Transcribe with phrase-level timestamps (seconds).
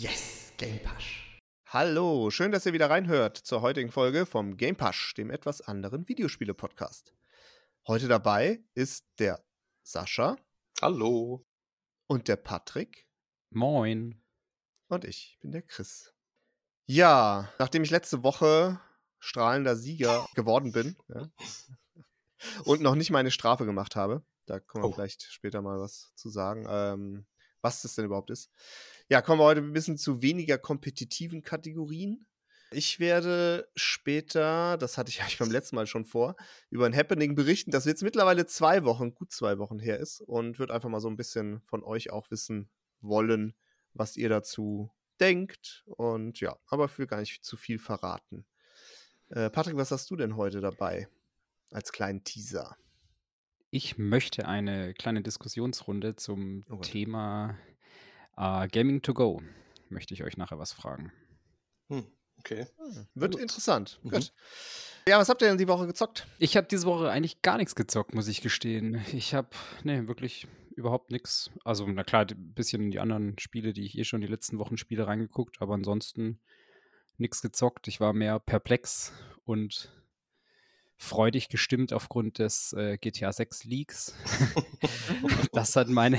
[0.00, 1.40] Yes, Game Pasch.
[1.66, 6.06] Hallo, schön, dass ihr wieder reinhört zur heutigen Folge vom Game Pasch, dem etwas anderen
[6.06, 7.12] Videospiele-Podcast.
[7.84, 9.44] Heute dabei ist der
[9.82, 10.36] Sascha.
[10.80, 11.44] Hallo.
[12.06, 13.08] Und der Patrick.
[13.50, 14.22] Moin.
[14.86, 16.14] Und ich bin der Chris.
[16.86, 18.80] Ja, nachdem ich letzte Woche
[19.18, 21.28] strahlender Sieger geworden bin ja,
[22.66, 24.92] und noch nicht meine Strafe gemacht habe, da können wir oh.
[24.92, 27.26] vielleicht später mal was zu sagen, ähm,
[27.62, 28.52] was das denn überhaupt ist.
[29.10, 32.26] Ja, kommen wir heute ein bisschen zu weniger kompetitiven Kategorien.
[32.70, 36.36] Ich werde später, das hatte ich eigentlich beim letzten Mal schon vor,
[36.68, 40.58] über ein Happening berichten, das jetzt mittlerweile zwei Wochen, gut zwei Wochen her ist und
[40.58, 42.68] würde einfach mal so ein bisschen von euch auch wissen
[43.00, 43.54] wollen,
[43.94, 45.84] was ihr dazu denkt.
[45.86, 48.44] Und ja, aber für gar nicht zu viel verraten.
[49.30, 51.08] Äh, Patrick, was hast du denn heute dabei
[51.70, 52.76] als kleinen Teaser?
[53.70, 57.58] Ich möchte eine kleine Diskussionsrunde zum oh Thema
[58.38, 59.42] äh, Gaming to Go.
[59.88, 61.12] Möchte ich euch nachher was fragen.
[61.88, 62.06] Hm,
[62.38, 62.66] okay.
[62.78, 63.42] Hm, wird Gut.
[63.42, 64.00] interessant.
[64.02, 64.10] Mhm.
[64.10, 64.32] Gut.
[65.08, 66.26] Ja, was habt ihr denn die Woche gezockt?
[66.38, 69.02] Ich habe diese Woche eigentlich gar nichts gezockt, muss ich gestehen.
[69.12, 69.48] Ich habe,
[69.82, 71.50] nee, wirklich überhaupt nichts.
[71.64, 74.58] Also, na klar, ein bisschen in die anderen Spiele, die ich eh schon die letzten
[74.58, 76.40] Wochen spiele, reingeguckt, aber ansonsten
[77.16, 77.88] nichts gezockt.
[77.88, 79.12] Ich war mehr perplex
[79.44, 79.90] und
[81.00, 84.14] freudig gestimmt aufgrund des äh, GTA 6 Leaks.
[85.52, 86.18] das hat meine,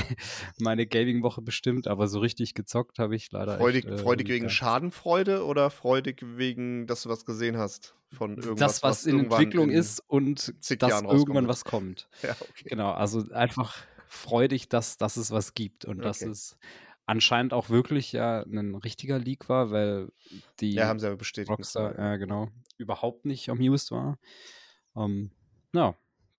[0.58, 3.58] meine Gaming-Woche bestimmt, aber so richtig gezockt habe ich leider.
[3.58, 8.38] Freudig, echt, äh, freudig wegen Schadenfreude oder freudig wegen, dass du was gesehen hast von
[8.38, 8.58] irgendwas?
[8.58, 12.08] Das, was, was in Entwicklung in ist und dass irgendwann was kommt.
[12.24, 12.70] Ja, okay.
[12.70, 13.76] Genau, also einfach
[14.08, 16.08] freudig, dass, dass es was gibt und okay.
[16.08, 16.58] dass es
[17.06, 20.10] anscheinend auch wirklich ja ein richtiger Leak war, weil
[20.60, 21.50] die ja, haben sie aber bestätigt.
[21.50, 24.18] Rockstar, ja, genau, überhaupt nicht amused war.
[24.96, 25.32] Ähm,
[25.74, 25.96] ja,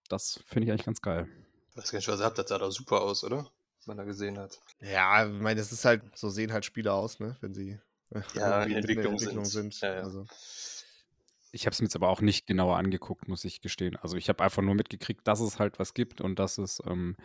[0.09, 1.29] das finde ich eigentlich ganz geil.
[1.71, 3.51] Ich weiß gar nicht, was ihr habt, das sah doch super aus, oder?
[3.79, 4.61] Was man da gesehen hat.
[4.81, 7.37] Ja, ich meine, es ist halt, so sehen halt Spiele aus, ne?
[7.41, 7.79] Wenn sie
[8.35, 9.75] ja, in Entwicklung, Entwicklung sind.
[9.75, 9.81] sind.
[9.81, 10.03] Ja, ja.
[10.03, 10.27] Also.
[11.53, 13.97] Ich habe es mir jetzt aber auch nicht genauer angeguckt, muss ich gestehen.
[13.97, 17.17] Also ich habe einfach nur mitgekriegt, dass es halt was gibt und dass es, ähm,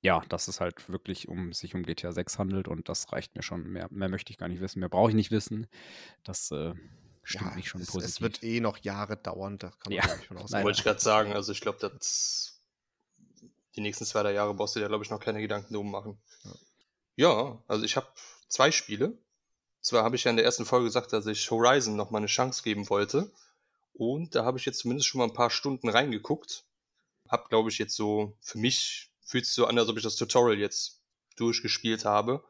[0.00, 3.42] ja, dass es halt wirklich um sich um GTA 6 handelt und das reicht mir
[3.42, 3.64] schon.
[3.64, 5.66] Mehr, mehr möchte ich gar nicht wissen, mehr brauche ich nicht wissen.
[6.22, 6.74] Das äh,
[7.24, 8.14] stimmt ja, mich schon es, positiv.
[8.14, 10.22] Es wird eh noch Jahre dauern, da kann man ja.
[10.22, 10.64] schon ausgehen.
[10.64, 12.60] Wollte ich gerade sagen, also ich glaube, dass
[13.76, 16.18] die nächsten zwei, drei Jahre brauchst du dir, glaube ich, noch keine Gedanken drum machen.
[17.16, 18.06] Ja, ja also ich habe
[18.48, 19.18] zwei Spiele.
[19.80, 22.26] Zwar habe ich ja in der ersten Folge gesagt, dass ich Horizon noch mal eine
[22.26, 23.30] Chance geben wollte.
[23.92, 26.64] Und da habe ich jetzt zumindest schon mal ein paar Stunden reingeguckt.
[27.28, 30.16] Hab, glaube ich, jetzt so, für mich fühlt sich so an, als ob ich das
[30.16, 31.00] Tutorial jetzt
[31.36, 32.44] durchgespielt habe.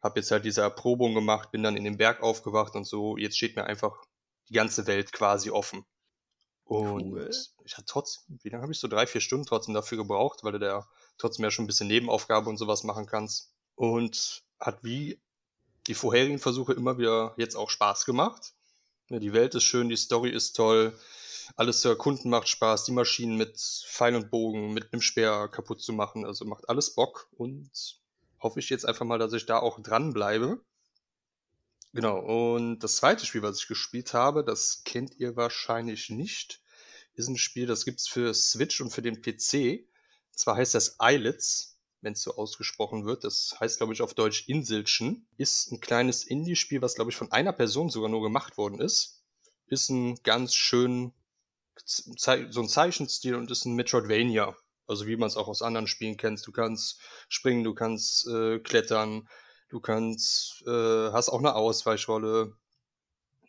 [0.00, 3.16] Hab jetzt halt diese Erprobung gemacht, bin dann in den Berg aufgewacht und so.
[3.16, 4.04] Jetzt steht mir einfach
[4.48, 5.84] die ganze Welt quasi offen.
[6.64, 7.30] Und cool.
[7.64, 10.52] ich hatte trotzdem, wie lange habe ich so drei, vier Stunden trotzdem dafür gebraucht, weil
[10.52, 13.52] du da trotzdem ja schon ein bisschen Nebenaufgabe und sowas machen kannst.
[13.76, 15.20] Und hat wie
[15.86, 18.54] die vorherigen Versuche immer wieder jetzt auch Spaß gemacht.
[19.08, 20.98] Ja, die Welt ist schön, die Story ist toll,
[21.54, 25.80] alles zu erkunden macht Spaß, die Maschinen mit Pfeil und Bogen, mit einem Speer kaputt
[25.80, 27.70] zu machen, also macht alles Bock und
[28.40, 30.60] hoffe ich jetzt einfach mal, dass ich da auch dranbleibe.
[31.96, 36.60] Genau, und das zweite Spiel, was ich gespielt habe, das kennt ihr wahrscheinlich nicht,
[37.14, 39.88] ist ein Spiel, das gibt's für Switch und für den PC.
[40.30, 43.24] Zwar heißt das Islets, wenn es so ausgesprochen wird.
[43.24, 45.26] Das heißt, glaube ich, auf Deutsch Inselchen.
[45.38, 49.22] Ist ein kleines Indie-Spiel, was, glaube ich, von einer Person sogar nur gemacht worden ist.
[49.66, 51.14] Ist ein ganz schön,
[51.86, 54.54] so ein Zeichenstil und ist ein Metroidvania.
[54.86, 56.46] Also wie man es auch aus anderen Spielen kennt.
[56.46, 59.26] Du kannst springen, du kannst äh, klettern,
[59.68, 62.56] Du kannst, äh, hast auch eine Ausweichrolle.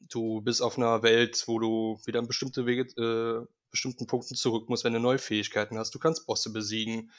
[0.10, 4.70] Du bist auf einer Welt, wo du wieder an bestimmte Wege, äh, bestimmten Punkten zurück
[4.70, 5.94] musst, wenn du neue Fähigkeiten hast.
[5.94, 7.12] Du kannst Bosse besiegen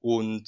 [0.00, 0.42] und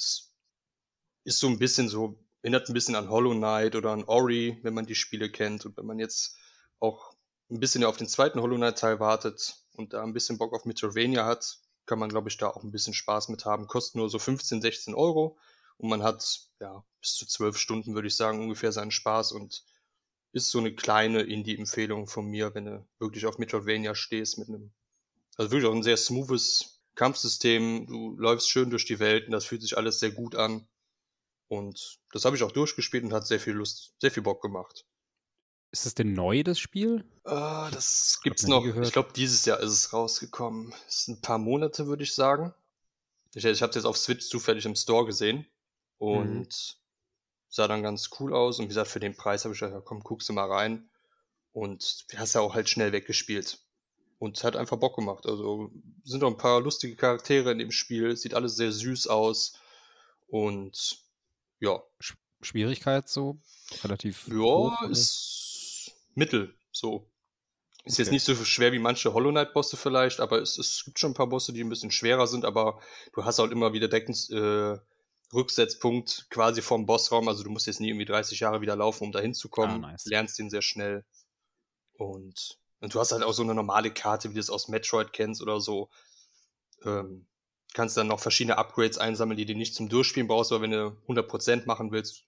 [1.23, 4.73] ist so ein bisschen so, erinnert ein bisschen an Hollow Knight oder an Ori, wenn
[4.73, 5.65] man die Spiele kennt.
[5.65, 6.37] Und wenn man jetzt
[6.79, 7.13] auch
[7.49, 10.65] ein bisschen auf den zweiten Hollow Knight Teil wartet und da ein bisschen Bock auf
[10.65, 13.67] Metrovania hat, kann man, glaube ich, da auch ein bisschen Spaß mit haben.
[13.67, 15.37] Kostet nur so 15, 16 Euro
[15.77, 19.63] und man hat ja bis zu zwölf Stunden, würde ich sagen, ungefähr seinen Spaß und
[20.31, 24.73] ist so eine kleine Indie-Empfehlung von mir, wenn du wirklich auf Metroidvania stehst mit einem,
[25.37, 27.87] also wirklich auch ein sehr smoothes Kampfsystem.
[27.87, 30.67] Du läufst schön durch die Welt und das fühlt sich alles sehr gut an.
[31.47, 34.85] Und das habe ich auch durchgespielt und hat sehr viel Lust, sehr viel Bock gemacht.
[35.71, 37.05] Ist es denn neu, das Spiel?
[37.25, 38.65] Uh, das gibt's noch.
[38.65, 40.73] Ich glaube, dieses Jahr ist es rausgekommen.
[40.87, 42.53] Es sind ein paar Monate, würde ich sagen.
[43.33, 45.45] Ich, ich habe es jetzt auf Switch zufällig im Store gesehen.
[45.97, 46.47] Und mhm.
[47.49, 48.59] sah dann ganz cool aus.
[48.59, 50.89] Und wie gesagt, für den Preis habe ich gesagt, ja, komm, guckst du mal rein.
[51.53, 53.59] Und hast ja auch halt schnell weggespielt.
[54.19, 55.25] Und es hat einfach Bock gemacht.
[55.25, 55.71] Also
[56.03, 58.15] sind auch ein paar lustige Charaktere in dem Spiel.
[58.17, 59.59] Sieht alles sehr süß aus.
[60.27, 60.97] Und
[61.59, 61.81] ja.
[62.41, 63.39] Schwierigkeit so?
[63.83, 64.81] Relativ Ja, hoch?
[64.83, 67.09] ist mittel, so.
[67.85, 68.15] Ist jetzt Okay.
[68.15, 71.27] nicht so schwer wie manche Hollow Knight-Bosse vielleicht, aber es, es gibt schon ein paar
[71.27, 72.79] Bosse, die ein bisschen schwerer sind, aber
[73.13, 74.77] du hast halt immer wieder direkt äh,
[75.33, 77.27] Rücksetzpunkt quasi vom Bossraum.
[77.27, 79.83] Also du musst jetzt nie irgendwie 30 Jahre wieder laufen, um da hinzukommen.
[79.83, 80.05] Ah, nice.
[80.05, 81.05] Lernst den sehr schnell.
[81.97, 85.13] Und, und du hast halt auch so eine normale Karte, wie du es aus Metroid
[85.13, 85.89] kennst oder so.
[86.83, 87.27] Ähm,
[87.73, 90.97] kannst dann noch verschiedene Upgrades einsammeln, die du nicht zum Durchspielen brauchst, aber wenn du
[91.07, 92.23] 100% machen willst.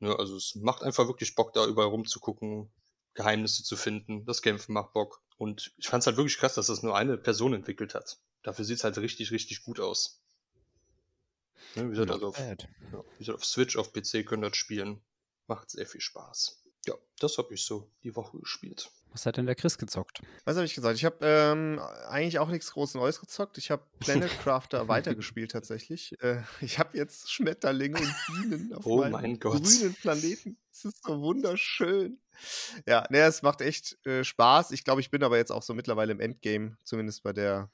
[0.00, 2.72] Ne, also es macht einfach wirklich Bock, da überall rumzugucken,
[3.14, 4.24] Geheimnisse zu finden.
[4.24, 5.22] Das Kämpfen macht Bock.
[5.36, 8.18] Und ich fand es halt wirklich krass, dass das nur eine Person entwickelt hat.
[8.42, 10.21] Dafür sieht es halt richtig, richtig gut aus.
[11.74, 15.00] Ne, wie gesagt, also auf, ja, wie gesagt, auf Switch, auf PC können das spielen.
[15.46, 16.62] Macht sehr viel Spaß.
[16.86, 18.90] Ja, das habe ich so die Woche gespielt.
[19.12, 20.22] Was hat denn der Chris gezockt?
[20.44, 20.96] Was habe ich gesagt?
[20.96, 21.78] Ich habe ähm,
[22.08, 23.58] eigentlich auch nichts groß Neues gezockt.
[23.58, 26.20] Ich habe Planet Crafter weitergespielt tatsächlich.
[26.22, 30.56] Äh, ich habe jetzt Schmetterlinge und Bienen auf Oh meinem grünen Planeten.
[30.72, 32.18] Es ist so wunderschön.
[32.86, 34.70] Ja, ne, es macht echt äh, Spaß.
[34.70, 37.70] Ich glaube, ich bin aber jetzt auch so mittlerweile im Endgame, zumindest bei der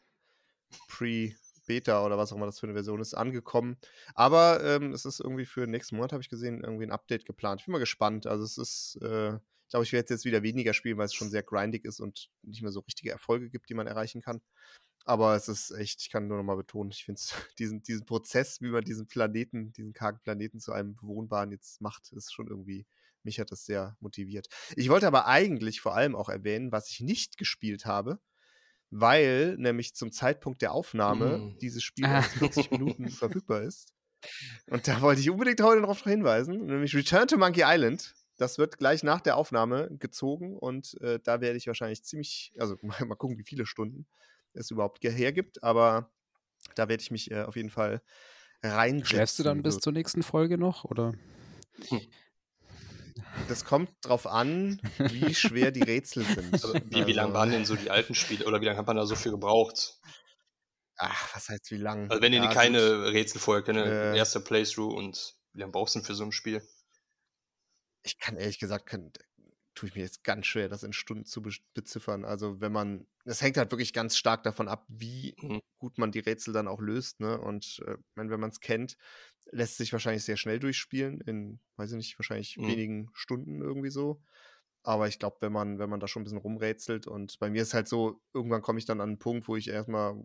[1.68, 3.76] Pre-Beta oder was auch immer das für eine Version ist, angekommen.
[4.14, 7.60] Aber ähm, es ist irgendwie für nächsten Monat, habe ich gesehen, irgendwie ein Update geplant.
[7.60, 8.26] Ich bin mal gespannt.
[8.26, 11.30] Also es ist, äh, ich glaube, ich werde jetzt wieder weniger spielen, weil es schon
[11.30, 14.40] sehr grindig ist und nicht mehr so richtige Erfolge gibt, die man erreichen kann.
[15.04, 17.20] Aber es ist echt, ich kann nur noch mal betonen, ich finde
[17.58, 22.12] diesen, diesen Prozess, wie man diesen Planeten, diesen kargen Planeten zu einem bewohnbaren jetzt macht,
[22.12, 22.86] ist schon irgendwie,
[23.22, 24.48] mich hat das sehr motiviert.
[24.76, 28.20] Ich wollte aber eigentlich vor allem auch erwähnen, was ich nicht gespielt habe,
[28.90, 31.58] weil nämlich zum Zeitpunkt der Aufnahme Mm.
[31.58, 32.16] dieses Spiel Ah.
[32.16, 33.92] erst 40 Minuten verfügbar ist.
[34.68, 38.14] Und da wollte ich unbedingt heute darauf hinweisen, nämlich Return to Monkey Island.
[38.36, 42.76] Das wird gleich nach der Aufnahme gezogen und äh, da werde ich wahrscheinlich ziemlich, also
[42.82, 44.06] mal, mal gucken, wie viele Stunden
[44.54, 46.10] es überhaupt hergibt, aber
[46.74, 48.00] da werde ich mich äh, auf jeden Fall
[48.62, 49.06] reinsetzen.
[49.06, 50.84] Schläfst du dann bis zur nächsten Folge noch?
[50.84, 51.12] Oder?
[53.46, 56.62] Das kommt drauf an, wie schwer die Rätsel sind.
[56.62, 58.86] Also, wie, wie lang Also, waren denn so die alten Spiele oder wie lange hat
[58.86, 59.98] man da so viel gebraucht?
[60.96, 62.10] Ach, was heißt wie lang?
[62.10, 62.92] Also wenn ihr Ja, keine gut.
[63.14, 64.12] Rätsel vorher kennt, Äh.
[64.12, 66.62] erster Playthrough und wie lange brauchst du denn für so ein Spiel?
[68.02, 69.12] Ich kann ehrlich gesagt, kann,
[69.74, 72.24] tue ich mir jetzt ganz schwer, das in Stunden zu be beziffern.
[72.24, 75.58] Also wenn man, es hängt halt wirklich ganz stark davon ab, wie Mhm.
[75.78, 77.20] gut man die Rätsel dann auch löst.
[77.20, 77.40] Ne?
[77.40, 78.96] Und äh, wenn, wenn man es kennt,
[79.52, 82.66] lässt sich wahrscheinlich sehr schnell durchspielen, in, weiß ich nicht, wahrscheinlich Mhm.
[82.66, 84.22] wenigen Stunden irgendwie so.
[84.82, 87.62] Aber ich glaube, wenn man, wenn man da schon ein bisschen rumrätselt und bei mir
[87.62, 90.16] ist halt so, irgendwann komme ich dann an einen Punkt, wo ich erstmal,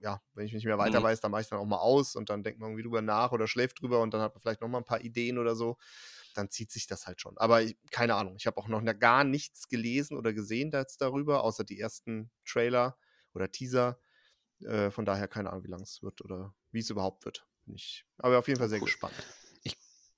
[0.00, 1.04] ja, wenn ich nicht mehr weiter Mhm.
[1.04, 3.32] weiß, dann mache ich dann auch mal aus und dann denkt man irgendwie drüber nach
[3.32, 5.78] oder schläft drüber und dann hat man vielleicht noch mal ein paar Ideen oder so.
[6.34, 7.38] Dann zieht sich das halt schon.
[7.38, 11.44] Aber ich, keine Ahnung, ich habe auch noch gar nichts gelesen oder gesehen jetzt darüber,
[11.44, 12.98] außer die ersten Trailer
[13.34, 13.98] oder Teaser.
[14.64, 17.46] Äh, von daher keine Ahnung, wie lang es wird oder wie es überhaupt wird.
[17.66, 18.86] Bin Ich, aber auf jeden Fall sehr Cool.
[18.86, 19.14] gespannt.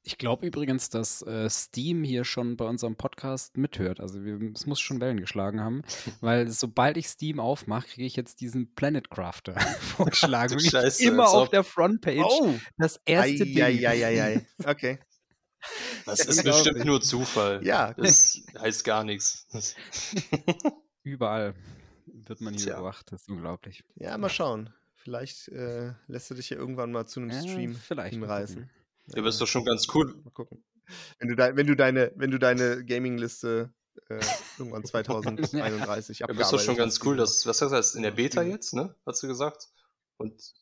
[0.05, 4.01] Ich glaube übrigens, dass äh, Steam hier schon bei unserem Podcast mithört.
[4.01, 5.83] Also wir, es muss schon Wellen geschlagen haben,
[6.23, 10.59] weil sobald ich Steam aufmache, kriege ich jetzt diesen Planet Crafter vorgeschlagen.
[10.61, 12.23] Scheiße, immer auf der Frontpage.
[12.25, 12.55] Oh!
[12.79, 13.61] Das erste Ding.
[13.61, 14.47] Eieieiei.
[14.65, 14.99] Okay.
[16.07, 17.63] Das ist bestimmt nur Zufall.
[17.67, 17.93] Ja.
[17.93, 19.47] Das heißt gar nichts.
[21.03, 21.55] Überall
[22.07, 22.79] wird man hier Tja.
[22.79, 23.13] überwacht.
[23.13, 23.85] Das ist unglaublich.
[23.97, 24.73] Ja, mal schauen.
[25.09, 28.57] Vielleicht äh, lässt du dich ja irgendwann mal zu einem Ja, Stream vielleicht hinreißen.
[28.57, 28.71] gucken.
[29.07, 30.15] Ja, aber ist doch schon ganz cool.
[30.23, 30.63] Mal gucken.
[31.19, 33.73] Wenn du, dein, wenn du deine, wenn du deine Gaming-Liste
[34.11, 34.21] äh,
[34.59, 37.71] irgendwann 2031 Ja, aber ist doch abgearbeitet schon ganz hast, cool, du- dass, was hast
[37.71, 38.95] du jetzt in der Beta jetzt, ne?
[39.07, 39.69] Hast du gesagt?
[40.19, 40.53] Und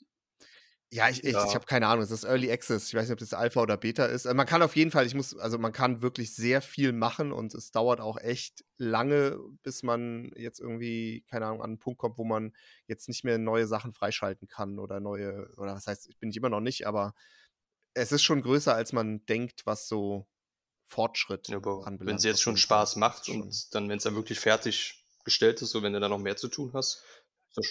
[0.93, 1.45] Ja, ich, ich, Ja.
[1.45, 2.05] ich habe keine Ahnung.
[2.05, 2.89] Es ist Early Access.
[2.89, 4.25] Ich weiß nicht, ob das Alpha oder Beta ist.
[4.25, 7.33] Äh, Man kann auf jeden Fall, ich muss, also man kann wirklich sehr viel machen
[7.33, 11.99] und es dauert auch echt lange, bis man jetzt irgendwie, keine Ahnung, an einen Punkt
[11.99, 12.53] kommt, wo man
[12.87, 16.37] jetzt nicht mehr neue Sachen freischalten kann oder neue, oder was heißt, ich bin ich
[16.37, 17.15] immer noch nicht, aber
[17.95, 20.29] es ist schon größer, als man denkt, was so
[20.89, 22.01] Fortschritt ja, anbelangt.
[22.07, 22.57] wenn es jetzt schon.
[22.57, 25.99] Spaß macht schon- und dann, wenn es dann wirklich fertig gestellt ist, so wenn du
[25.99, 27.03] dann noch mehr zu tun hast,
[27.49, 27.67] ist das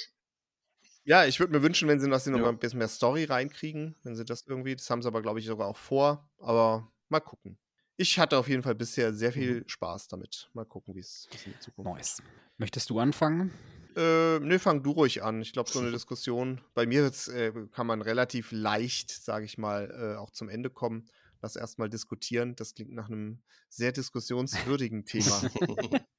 [1.05, 3.25] Ja, ich würde mir wünschen, wenn sie, dass sie noch mal ein bisschen mehr Story
[3.25, 6.91] reinkriegen, wenn sie das irgendwie, das haben sie aber, glaube ich, sogar auch vor, aber
[7.09, 7.59] mal gucken.
[7.95, 10.49] Ich hatte auf jeden Fall bisher sehr viel Spaß damit.
[10.53, 12.23] Mal gucken, wie es in der Zukunft Nice.
[12.57, 13.51] Möchtest du anfangen?
[13.95, 15.41] Äh, nö, fang du ruhig an.
[15.41, 19.91] Ich glaube, so eine Diskussion, bei mir äh, kann man relativ leicht, sage ich mal,
[19.91, 21.05] äh, auch zum Ende kommen.
[21.41, 22.55] Lass erstmal diskutieren.
[22.55, 25.41] Das klingt nach einem sehr diskussionswürdigen Thema.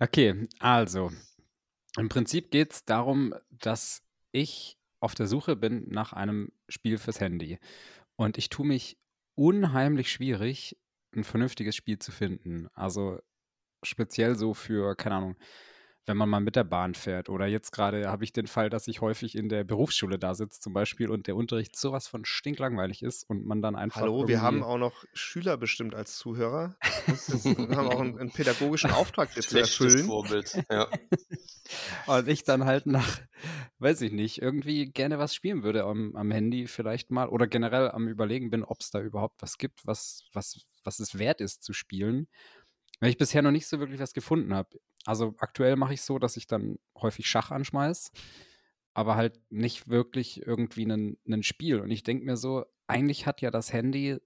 [0.00, 1.12] Okay, also
[1.96, 7.20] im Prinzip geht es darum, dass ich auf der Suche bin nach einem Spiel fürs
[7.20, 7.58] Handy.
[8.16, 8.98] Und ich tue mich
[9.34, 10.76] unheimlich schwierig,
[11.14, 12.68] ein vernünftiges Spiel zu finden.
[12.74, 13.20] Also
[13.82, 15.36] speziell so für, keine Ahnung,
[16.06, 17.28] wenn man mal mit der Bahn fährt.
[17.28, 20.60] Oder jetzt gerade habe ich den Fall, dass ich häufig in der Berufsschule da sitze
[20.60, 24.02] zum Beispiel und der Unterricht sowas von stinklangweilig ist und man dann einfach.
[24.02, 26.76] Hallo, wir haben auch noch Schüler bestimmt als Zuhörer.
[27.06, 30.04] wir haben auch einen, einen pädagogischen Auftrag hier zu erfüllen.
[30.04, 30.88] Vorbild, ja.
[32.06, 33.20] und ich dann halt nach,
[33.78, 37.90] weiß ich nicht, irgendwie gerne was spielen würde am, am Handy vielleicht mal oder generell
[37.90, 41.62] am Überlegen bin, ob es da überhaupt was gibt, was, was, was es wert ist
[41.62, 42.28] zu spielen.
[43.00, 44.78] Weil ich bisher noch nicht so wirklich was gefunden habe.
[45.04, 48.12] Also aktuell mache ich so, dass ich dann häufig Schach anschmeiß,
[48.94, 51.80] aber halt nicht wirklich irgendwie ein Spiel.
[51.80, 54.18] Und ich denke mir so, eigentlich hat ja das Handy,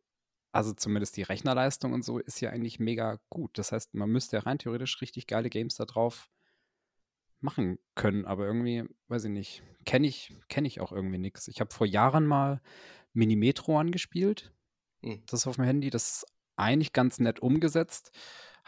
[0.53, 3.59] also zumindest die Rechnerleistung und so, ist ja eigentlich mega gut.
[3.59, 6.31] Das heißt, man müsste ja rein theoretisch richtig geile Games da drauf
[7.41, 11.49] machen können, aber irgendwie, weiß ich nicht, kenne ich, kenn ich auch irgendwie nichts.
[11.49, 12.61] Ich habe vor Jahren mal
[13.13, 14.53] Minimetro angespielt.
[15.03, 15.23] Hm.
[15.27, 18.11] Das auf dem Handy, das ist eigentlich ganz nett umgesetzt.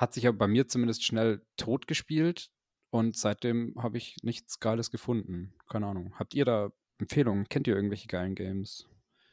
[0.01, 2.51] Hat sich aber bei mir zumindest schnell totgespielt
[2.89, 5.53] und seitdem habe ich nichts Geiles gefunden.
[5.69, 6.15] Keine Ahnung.
[6.19, 7.51] Habt ihr da Empfehlungen?
[7.51, 8.87] Kennt ihr irgendwelche geilen Games?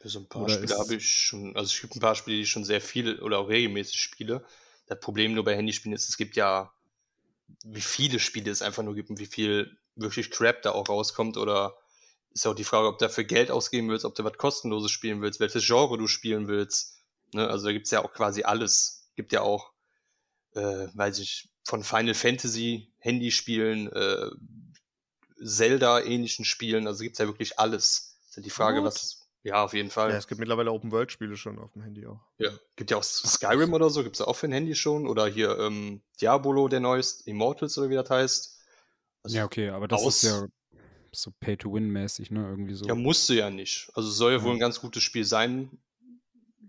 [0.03, 2.43] so ein paar oder Spiele habe ich schon, also es gibt ein paar Spiele, die
[2.43, 4.45] ich schon sehr viel oder auch regelmäßig spiele.
[4.88, 6.74] Das Problem nur bei Handyspielen ist, es gibt ja,
[7.63, 11.38] wie viele Spiele es einfach nur gibt und wie viel wirklich Crap da auch rauskommt
[11.38, 11.77] oder
[12.31, 14.91] ist ja auch die Frage, ob du dafür Geld ausgeben willst, ob du was kostenloses
[14.91, 17.01] spielen willst, welches Genre du spielen willst.
[17.33, 17.47] Ne?
[17.47, 19.09] Also da gibt es ja auch quasi alles.
[19.15, 19.71] Gibt ja auch
[20.58, 24.30] äh, weiß ich, von Final Fantasy Handyspielen, äh,
[25.44, 28.18] Zelda-ähnlichen Spielen, also gibt es ja wirklich alles.
[28.28, 28.88] Ist ja die Frage, What?
[28.88, 29.24] was.
[29.44, 30.10] Ja, auf jeden Fall.
[30.12, 32.20] Ja, es gibt mittlerweile Open-World-Spiele schon auf dem Handy auch.
[32.38, 35.08] Ja, gibt ja auch Skyrim oder so, gibt es ja auch für ein Handy schon.
[35.08, 38.60] Oder hier ähm, Diabolo, der neueste, Immortals oder wie das heißt.
[39.24, 40.48] Also ja, okay, aber das ist ja
[41.14, 42.46] so Pay-to-Win-mäßig, ne?
[42.50, 42.86] Irgendwie so.
[42.88, 43.90] Ja, musst du ja nicht.
[43.94, 45.70] Also soll ja wohl ein ganz gutes Spiel sein.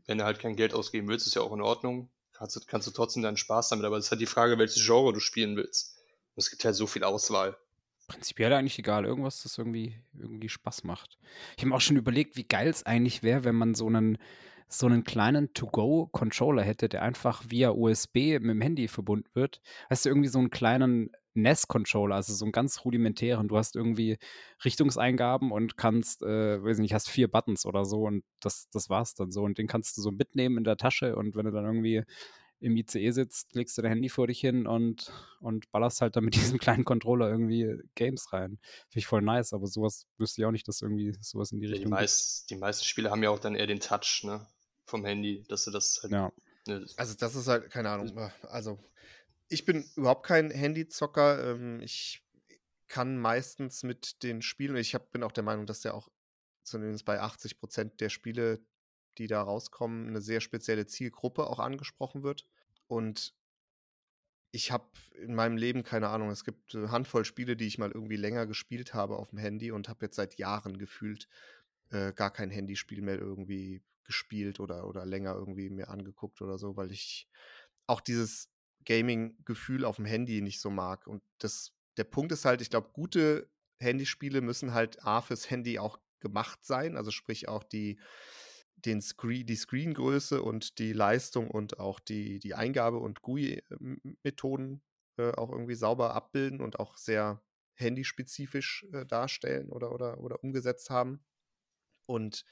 [0.07, 2.87] Wenn du halt kein Geld ausgeben willst, ist ja auch in Ordnung kannst du, kannst
[2.87, 3.85] du trotzdem deinen Spaß damit.
[3.85, 5.97] Aber es ist halt die Frage, welches Genre du spielen willst.
[6.35, 7.57] Und es gibt halt so viel Auswahl.
[8.07, 9.04] Prinzipiell eigentlich egal.
[9.04, 11.18] Irgendwas, das irgendwie, irgendwie Spaß macht.
[11.57, 14.18] Ich habe mir auch schon überlegt, wie geil es eigentlich wäre, wenn man so einen,
[14.68, 19.61] so einen kleinen To-Go-Controller hätte, der einfach via USB mit dem Handy verbunden wird.
[19.90, 21.11] Weißt du, irgendwie so einen kleinen
[21.42, 23.49] NES-Controller, also so einen ganz rudimentären.
[23.49, 24.18] Du hast irgendwie
[24.64, 29.14] Richtungseingaben und kannst, äh, weiß nicht, hast vier Buttons oder so und das, das war's
[29.14, 29.42] dann so.
[29.42, 32.04] Und den kannst du so mitnehmen in der Tasche und wenn du dann irgendwie
[32.61, 36.25] im ICE sitzt, legst du dein Handy vor dich hin und, und ballerst halt dann
[36.25, 38.59] mit diesem kleinen Controller irgendwie Games rein.
[38.88, 41.66] Finde ich voll nice, aber sowas wüsste ich auch nicht, dass irgendwie sowas in die
[41.66, 41.92] Richtung.
[41.92, 44.47] Ja, die, meist, die meisten Spiele haben ja auch dann eher den Touch, ne?
[44.85, 46.12] Vom Handy, dass du das halt.
[46.12, 46.33] Ja.
[46.66, 48.78] Ne, also, das ist halt, keine Ahnung, äh, also
[49.48, 51.52] ich bin überhaupt kein Handyzocker.
[51.52, 52.22] Ähm, ich
[52.86, 56.08] kann meistens mit den Spielen, ich hab, bin auch der Meinung, dass der auch
[56.62, 58.60] zumindest bei 80 Prozent der Spiele,
[59.18, 62.46] die da rauskommen, eine sehr spezielle Zielgruppe auch angesprochen wird.
[62.86, 63.34] Und
[64.50, 67.90] ich habe in meinem Leben keine Ahnung, es gibt eine Handvoll Spiele, die ich mal
[67.90, 71.28] irgendwie länger gespielt habe auf dem Handy und habe jetzt seit Jahren gefühlt
[71.90, 76.76] äh, gar kein Handyspiel mehr irgendwie gespielt oder, oder länger irgendwie mir angeguckt oder so,
[76.76, 77.28] weil ich
[77.86, 78.50] auch dieses
[78.88, 81.07] Gaming-Gefühl auf dem Handy nicht so mag.
[81.07, 85.78] Und das, der Punkt ist halt, ich glaube, gute Handyspiele müssen halt A fürs Handy
[85.78, 88.00] auch gemacht sein, also sprich auch die,
[88.76, 94.83] den Screen, die Screengröße und die Leistung und auch die, die Eingabe- und GUI-Methoden
[95.18, 97.42] äh, auch irgendwie sauber abbilden und auch sehr
[97.75, 101.23] handyspezifisch äh, darstellen oder, oder, oder umgesetzt haben.
[102.07, 102.45] Und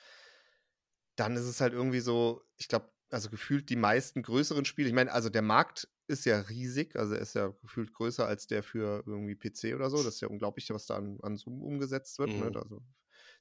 [1.17, 4.95] dann ist es halt irgendwie so, ich glaube, also gefühlt die meisten größeren Spiele, ich
[4.95, 8.63] meine, also der Markt ist ja riesig, also er ist ja gefühlt größer als der
[8.63, 9.97] für irgendwie PC oder so.
[9.97, 12.29] Das ist ja unglaublich, was da an, an Zoom umgesetzt wird.
[12.29, 12.45] Ne?
[12.45, 12.51] Mhm.
[12.53, 12.61] Ne?
[12.61, 12.83] Also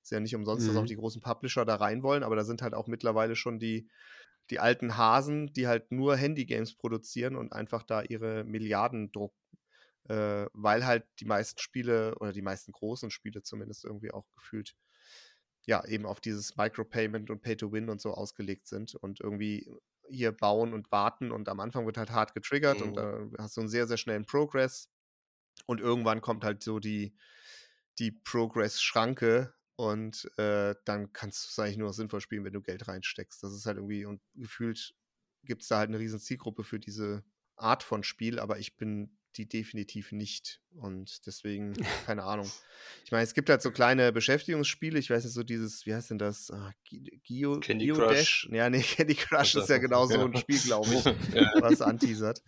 [0.01, 0.70] ist ja nicht umsonst, mhm.
[0.70, 0.88] dass auch mhm.
[0.88, 3.89] die großen Publisher da rein wollen, aber da sind halt auch mittlerweile schon die,
[4.50, 9.36] die alten Hasen, die halt nur Handy-Games produzieren und einfach da ihre Milliarden drucken.
[10.08, 14.74] Äh, weil halt die meisten Spiele oder die meisten großen Spiele zumindest irgendwie auch gefühlt
[15.65, 19.67] ja, eben auf dieses Micropayment und Pay-to-Win und so ausgelegt sind und irgendwie
[20.10, 22.88] hier bauen und warten und am Anfang wird halt hart getriggert mhm.
[22.88, 24.89] und da hast du einen sehr, sehr schnellen Progress
[25.65, 27.15] und irgendwann kommt halt so die,
[27.98, 32.62] die Progress-Schranke und äh, dann kannst du es eigentlich nur noch sinnvoll spielen, wenn du
[32.62, 33.43] Geld reinsteckst.
[33.43, 34.95] Das ist halt irgendwie und gefühlt
[35.43, 37.24] gibt es da halt eine riesen Zielgruppe für diese
[37.55, 40.62] Art von Spiel, aber ich bin die definitiv nicht.
[40.75, 41.74] Und deswegen,
[42.06, 42.50] keine Ahnung.
[43.04, 45.00] Ich meine, es gibt halt so kleine Beschäftigungsspiele.
[45.00, 46.51] Ich weiß nicht, so dieses, wie heißt denn das?
[46.51, 46.72] Ah,
[47.24, 48.10] Geo, Candy Geo Crush.
[48.10, 48.50] Dash?
[48.51, 51.06] Ja, nee, Candy Crush ist ja genau so ein Spiel, glaube ich,
[51.62, 52.42] was anteasert.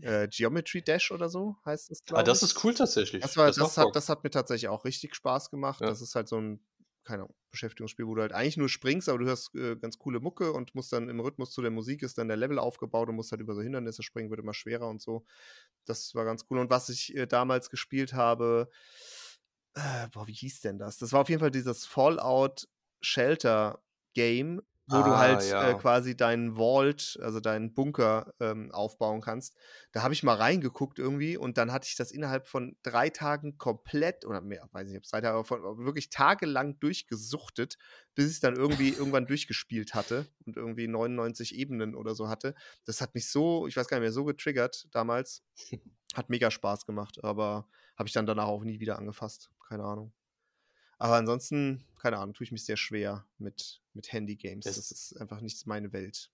[0.00, 2.20] Äh, Geometry Dash oder so heißt es, glaube.
[2.20, 3.22] Ah, das ist cool tatsächlich.
[3.22, 5.80] Das, war, das, das hat, das hat mir tatsächlich auch richtig Spaß gemacht.
[5.80, 5.88] Ja.
[5.88, 6.60] Das ist halt so ein
[7.04, 10.20] keine Ahnung, Beschäftigungsspiel, wo du halt eigentlich nur springst, aber du hörst äh, ganz coole
[10.20, 13.16] Mucke und musst dann im Rhythmus zu der Musik ist dann der Level aufgebaut und
[13.16, 15.24] musst halt über so Hindernisse springen, wird immer schwerer und so.
[15.86, 16.58] Das war ganz cool.
[16.58, 18.70] Und was ich äh, damals gespielt habe,
[19.74, 20.98] äh, boah, wie hieß denn das?
[20.98, 22.68] Das war auf jeden Fall dieses Fallout
[23.00, 23.82] Shelter
[24.14, 25.70] Game, wo ah, du halt äh, ja.
[25.70, 29.56] äh, quasi deinen Vault, also deinen Bunker ähm, aufbauen kannst.
[29.92, 33.56] Da habe ich mal reingeguckt irgendwie und dann hatte ich das innerhalb von drei Tagen
[33.58, 37.78] komplett, oder mehr, weiß nicht, ob es drei Tage, aber von, wirklich tagelang durchgesuchtet,
[38.14, 42.54] bis ich es dann irgendwie irgendwann durchgespielt hatte und irgendwie 99 Ebenen oder so hatte.
[42.84, 45.44] Das hat mich so, ich weiß gar nicht mehr, so getriggert damals.
[46.14, 49.52] Hat mega Spaß gemacht, aber habe ich dann danach auch nie wieder angefasst.
[49.68, 50.12] Keine Ahnung.
[51.00, 54.66] Aber ansonsten, keine Ahnung, tue ich mich sehr schwer mit, mit Handy-Games.
[54.66, 56.30] Das, das ist einfach nicht meine Welt.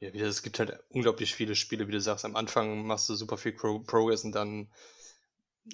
[0.00, 2.26] Ja, wie es gibt halt unglaublich viele Spiele, wie du sagst.
[2.26, 4.70] Am Anfang machst du super viel Pro Progress und dann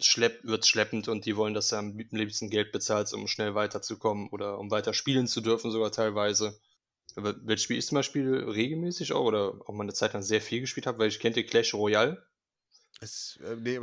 [0.00, 3.56] schlepp, wird es schleppend und die wollen, dass du am liebsten Geld bezahlst, um schnell
[3.56, 6.60] weiterzukommen oder um weiter spielen zu dürfen, sogar teilweise.
[7.16, 10.40] Aber welches Spiel ist zum Beispiel regelmäßig auch oder auch mal eine Zeit lang sehr
[10.40, 12.24] viel gespielt habe, weil ich kenne Clash Royale.
[13.00, 13.78] Es, äh, nee,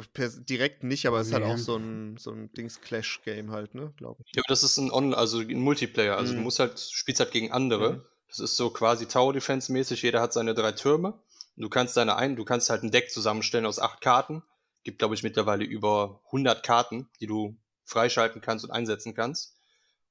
[0.49, 4.23] direkt nicht, aber es ist halt auch so ein, so ein Dings-Clash-Game halt, ne, glaube
[4.25, 4.35] ich.
[4.35, 6.17] Ja, aber das ist ein On, also ein Multiplayer.
[6.17, 6.37] Also mhm.
[6.37, 7.93] du musst halt, spielst halt gegen andere.
[7.93, 8.01] Mhm.
[8.29, 10.01] Das ist so quasi Tower-Defense-mäßig.
[10.01, 11.21] Jeder hat seine drei Türme.
[11.55, 14.41] Du kannst deine ein, du kannst halt ein Deck zusammenstellen aus acht Karten.
[14.83, 17.55] Gibt, glaube ich, mittlerweile über 100 Karten, die du
[17.85, 19.55] freischalten kannst und einsetzen kannst.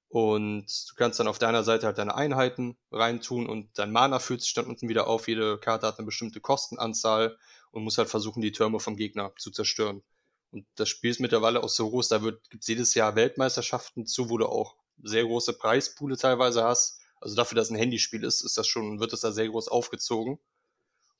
[0.09, 4.43] Und du kannst dann auf deiner Seite halt deine Einheiten reintun und dein Mana fühlt
[4.43, 5.27] sich dann unten wieder auf.
[5.27, 7.39] Jede Karte hat eine bestimmte Kostenanzahl
[7.73, 10.03] und muss halt versuchen, die Türme vom Gegner zu zerstören.
[10.51, 14.31] Und das Spiel ist mittlerweile auch so groß, da gibt es jedes Jahr Weltmeisterschaften zu,
[14.31, 17.01] wo du auch sehr große Preispoole teilweise hast.
[17.21, 20.39] Also dafür, dass ein Handyspiel ist, ist das schon, wird das da sehr groß aufgezogen.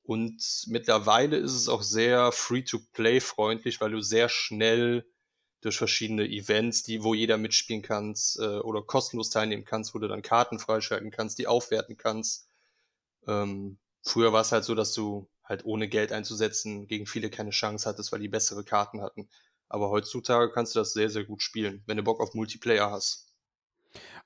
[0.05, 5.07] Und mittlerweile ist es auch sehr free-to-play freundlich, weil du sehr schnell
[5.61, 10.09] durch verschiedene Events, die, wo jeder mitspielen kannst, äh, oder kostenlos teilnehmen kannst, wo du
[10.09, 12.49] dann Karten freischalten kannst, die aufwerten kannst.
[13.29, 17.51] Ähm, früher war es halt so, dass du halt ohne Geld einzusetzen gegen viele keine
[17.51, 19.29] Chance hattest, weil die bessere Karten hatten.
[19.69, 23.33] Aber heutzutage kannst du das sehr, sehr gut spielen, wenn du Bock auf Multiplayer hast.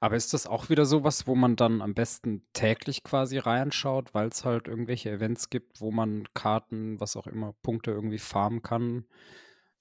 [0.00, 4.28] Aber ist das auch wieder sowas, wo man dann am besten täglich quasi reinschaut, weil
[4.28, 9.06] es halt irgendwelche Events gibt, wo man Karten, was auch immer, Punkte irgendwie farmen kann?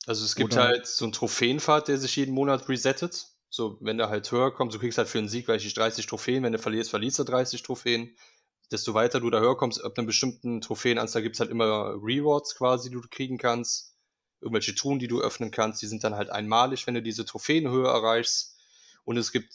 [0.07, 0.63] Also es gibt Oder?
[0.63, 3.27] halt so einen Trophäenpfad, der sich jeden Monat resettet.
[3.49, 6.05] So, wenn der halt höher kommt, du kriegst halt für einen Sieg, weil ich 30
[6.05, 8.15] Trophäen, wenn du verlierst, verlierst du 30 Trophäen
[8.71, 12.55] desto weiter du da höher kommst, ab einer bestimmten Trophäenanzahl gibt es halt immer Rewards
[12.55, 13.95] quasi, die du kriegen kannst.
[14.41, 17.87] Irgendwelche Truhen, die du öffnen kannst, die sind dann halt einmalig, wenn du diese Trophäenhöhe
[17.87, 18.55] erreichst.
[19.03, 19.53] Und es gibt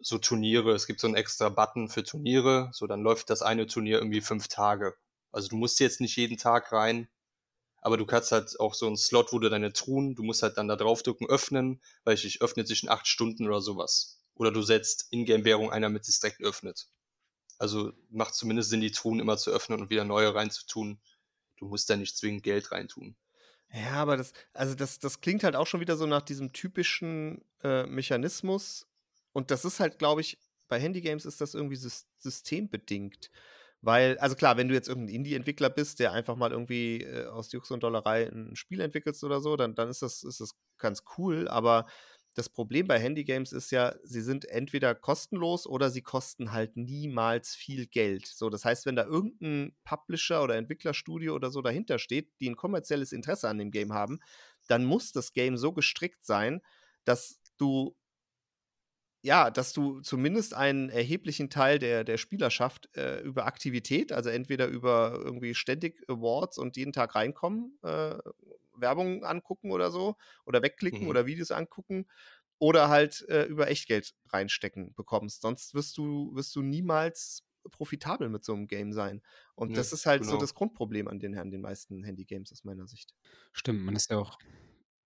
[0.00, 3.66] so Turniere, es gibt so einen extra Button für Turniere, so dann läuft das eine
[3.66, 4.94] Turnier irgendwie fünf Tage.
[5.32, 7.08] Also du musst jetzt nicht jeden Tag rein,
[7.82, 10.58] aber du kannst halt auch so einen Slot, wo du deine Truhen, du musst halt
[10.58, 14.18] dann da draufdrücken, öffnen, weil ich öffnet sich in acht Stunden oder sowas.
[14.34, 16.88] Oder du setzt Ingame-Währung ein, damit sie es direkt öffnet.
[17.60, 20.98] Also macht zumindest Sinn, die Truhen immer zu öffnen und wieder neue reinzutun.
[21.58, 23.14] Du musst da nicht zwingend Geld reintun.
[23.72, 27.44] Ja, aber das, also das, das klingt halt auch schon wieder so nach diesem typischen
[27.62, 28.88] äh, Mechanismus.
[29.32, 33.30] Und das ist halt, glaube ich, bei Handygames ist das irgendwie systembedingt.
[33.82, 37.52] Weil, also klar, wenn du jetzt irgendein Indie-Entwickler bist, der einfach mal irgendwie äh, aus
[37.52, 41.02] Jux und Dollerei ein Spiel entwickelst oder so, dann, dann ist, das, ist das ganz
[41.18, 41.46] cool.
[41.46, 41.86] Aber
[42.34, 47.54] das Problem bei Handygames ist ja, sie sind entweder kostenlos oder sie kosten halt niemals
[47.54, 48.26] viel Geld.
[48.26, 52.56] So, das heißt, wenn da irgendein Publisher oder Entwicklerstudio oder so dahinter steht, die ein
[52.56, 54.20] kommerzielles Interesse an dem Game haben,
[54.68, 56.60] dann muss das Game so gestrickt sein,
[57.04, 57.96] dass du
[59.22, 64.66] ja, dass du zumindest einen erheblichen Teil der, der Spielerschaft äh, über Aktivität, also entweder
[64.66, 68.16] über irgendwie ständig Awards und jeden Tag reinkommen, äh,
[68.80, 71.08] Werbung angucken oder so oder wegklicken mhm.
[71.08, 72.06] oder Videos angucken
[72.58, 75.42] oder halt äh, über Echtgeld reinstecken bekommst.
[75.42, 79.22] Sonst wirst du, wirst du niemals profitabel mit so einem Game sein.
[79.54, 80.34] Und nee, das ist halt genau.
[80.34, 83.14] so das Grundproblem an den, an den meisten Handy-Games aus meiner Sicht.
[83.52, 84.38] Stimmt, man ist ja auch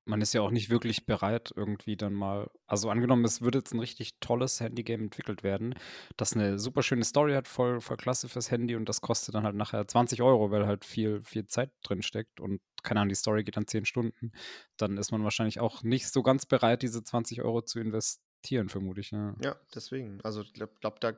[0.06, 3.72] man ist ja auch nicht wirklich bereit, irgendwie dann mal also angenommen, es würde jetzt
[3.72, 5.74] ein richtig tolles Handygame entwickelt werden,
[6.16, 9.44] das eine super schöne Story hat, voll voll klasse fürs Handy und das kostet dann
[9.44, 13.16] halt nachher 20 Euro, weil halt viel viel Zeit drin steckt und keine Ahnung, die
[13.16, 14.32] Story geht dann 10 Stunden,
[14.76, 19.00] dann ist man wahrscheinlich auch nicht so ganz bereit, diese 20 Euro zu investieren, vermute
[19.00, 19.34] ich, ja.
[19.42, 20.20] Ja, deswegen.
[20.22, 21.14] Also, ich glaube, glaub, da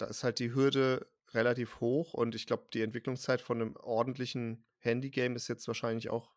[0.00, 4.64] da ist halt die Hürde relativ hoch und ich glaube, die Entwicklungszeit von einem ordentlichen
[4.78, 6.32] Handygame ist jetzt wahrscheinlich auch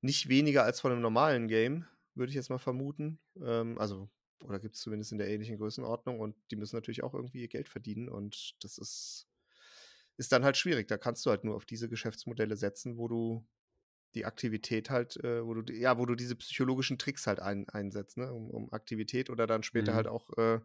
[0.00, 3.20] nicht weniger als von einem normalen Game, würde ich jetzt mal vermuten.
[3.40, 7.14] Ähm, also, oder gibt es zumindest in der ähnlichen Größenordnung und die müssen natürlich auch
[7.14, 9.28] irgendwie ihr Geld verdienen und das ist,
[10.16, 10.88] ist dann halt schwierig.
[10.88, 13.46] Da kannst du halt nur auf diese Geschäftsmodelle setzen, wo du
[14.14, 18.16] die Aktivität halt, äh, wo du, ja, wo du diese psychologischen Tricks halt ein, einsetzt,
[18.16, 18.32] ne?
[18.32, 19.96] um, um Aktivität oder dann später Mhm.
[19.96, 20.60] halt auch, äh,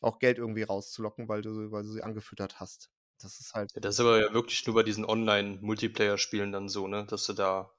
[0.00, 2.90] auch Geld irgendwie rauszulocken, weil du, weil du sie angefüttert hast.
[3.20, 3.72] Das ist halt.
[3.74, 7.06] Ja, das ist aber ja wirklich nur bei diesen Online-Multiplayer-Spielen dann so, ne?
[7.08, 7.70] Dass du da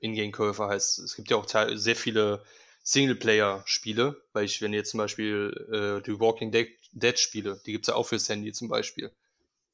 [0.00, 0.98] Ingame-Käufer heißt.
[1.00, 2.44] Es gibt ja auch sehr viele
[2.82, 7.88] Singleplayer-Spiele, weil ich, wenn jetzt zum Beispiel äh, die Walking Dead, Dead Spiele, die gibt's
[7.88, 9.10] ja auch fürs Handy zum Beispiel.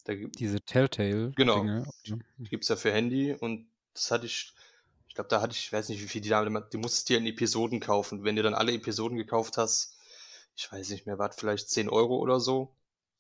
[0.05, 1.35] Da gibt Diese Telltale-Dinge.
[1.37, 1.65] Genau.
[1.65, 1.85] ne?
[2.39, 4.53] die gibt's ja für Handy und das hatte ich,
[5.13, 7.19] ich glaube, da hatte ich, ich weiß nicht, wie viel die da, du musstest dir
[7.19, 8.25] in Episoden kaufen.
[8.25, 9.99] Wenn du dann alle Episoden gekauft hast,
[10.57, 12.75] ich weiß nicht mehr, war vielleicht 10 Euro oder so,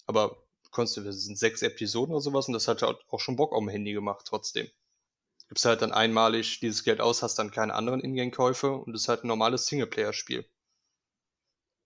[0.06, 3.36] aber konntest du, das sind sechs Episoden oder sowas und das hat ja auch schon
[3.36, 4.70] Bock auf dem Handy gemacht, trotzdem.
[5.48, 9.08] Gibst halt dann einmalig dieses Geld aus, hast dann keine anderen Ingame-Käufe und es ist
[9.08, 10.46] halt ein normales Singleplayer-Spiel.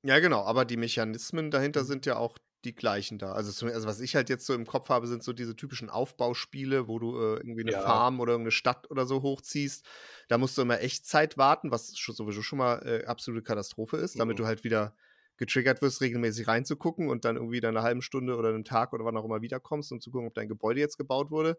[0.03, 1.85] Ja, genau, aber die Mechanismen dahinter Mhm.
[1.85, 3.33] sind ja auch die gleichen da.
[3.33, 6.89] Also, also was ich halt jetzt so im Kopf habe, sind so diese typischen Aufbauspiele,
[6.89, 7.73] wo du äh, irgendwie eine Ja.
[7.73, 9.87] Farm oder irgendeine Stadt oder so hochziehst.
[10.29, 14.39] Da musst du immer Echtzeit warten, was sowieso schon mal äh, absolute Katastrophe ist, damit
[14.39, 14.41] Mhm.
[14.41, 14.97] du halt wieder
[15.39, 19.05] getriggert wirst, regelmäßig reinzugucken und dann irgendwie in einer halben Stunde oder einem Tag oder
[19.05, 21.59] wann auch immer wiederkommst, um zu gucken, ob dein Gebäude jetzt gebaut wurde.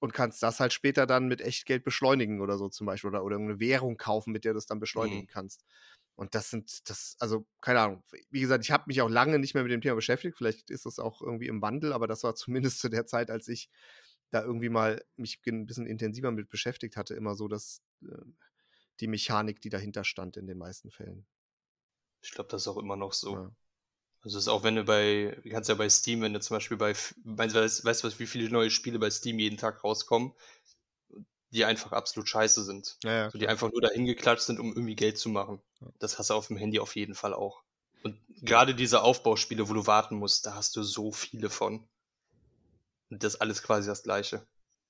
[0.00, 3.10] Und kannst das halt später dann mit Echtgeld beschleunigen oder so zum Beispiel.
[3.10, 5.28] Oder, oder irgendeine Währung kaufen, mit der du es dann beschleunigen Mhm.
[5.28, 5.64] kannst.
[6.14, 8.04] Und das sind, das, also, keine Ahnung.
[8.30, 10.36] Wie gesagt, ich habe mich auch lange nicht mehr mit dem Thema beschäftigt.
[10.36, 13.48] Vielleicht ist das auch irgendwie im Wandel, aber das war zumindest zu der Zeit, als
[13.48, 13.70] ich
[14.30, 18.16] da irgendwie mal mich ein bisschen intensiver mit beschäftigt hatte, immer so, dass äh,
[19.00, 21.26] die Mechanik, die dahinter stand, in den meisten Fällen.
[22.22, 23.34] Ich glaube, das ist auch immer noch so.
[23.34, 23.56] Ja.
[24.22, 26.56] Also es ist auch wenn du bei, du kannst ja bei Steam, wenn du zum
[26.56, 26.94] Beispiel bei,
[27.24, 30.32] weißt, weißt, weißt du, was, wie viele neue Spiele bei Steam jeden Tag rauskommen,
[31.52, 32.96] die einfach absolut scheiße sind.
[33.04, 35.60] Ja, ja, Also die einfach nur dahin geklatscht sind, um irgendwie Geld zu machen.
[35.98, 37.62] Das hast du auf dem Handy auf jeden Fall auch.
[38.02, 41.86] Und gerade diese Aufbauspiele, wo du warten musst, da hast du so viele von.
[43.10, 44.46] Und das ist alles quasi das Gleiche.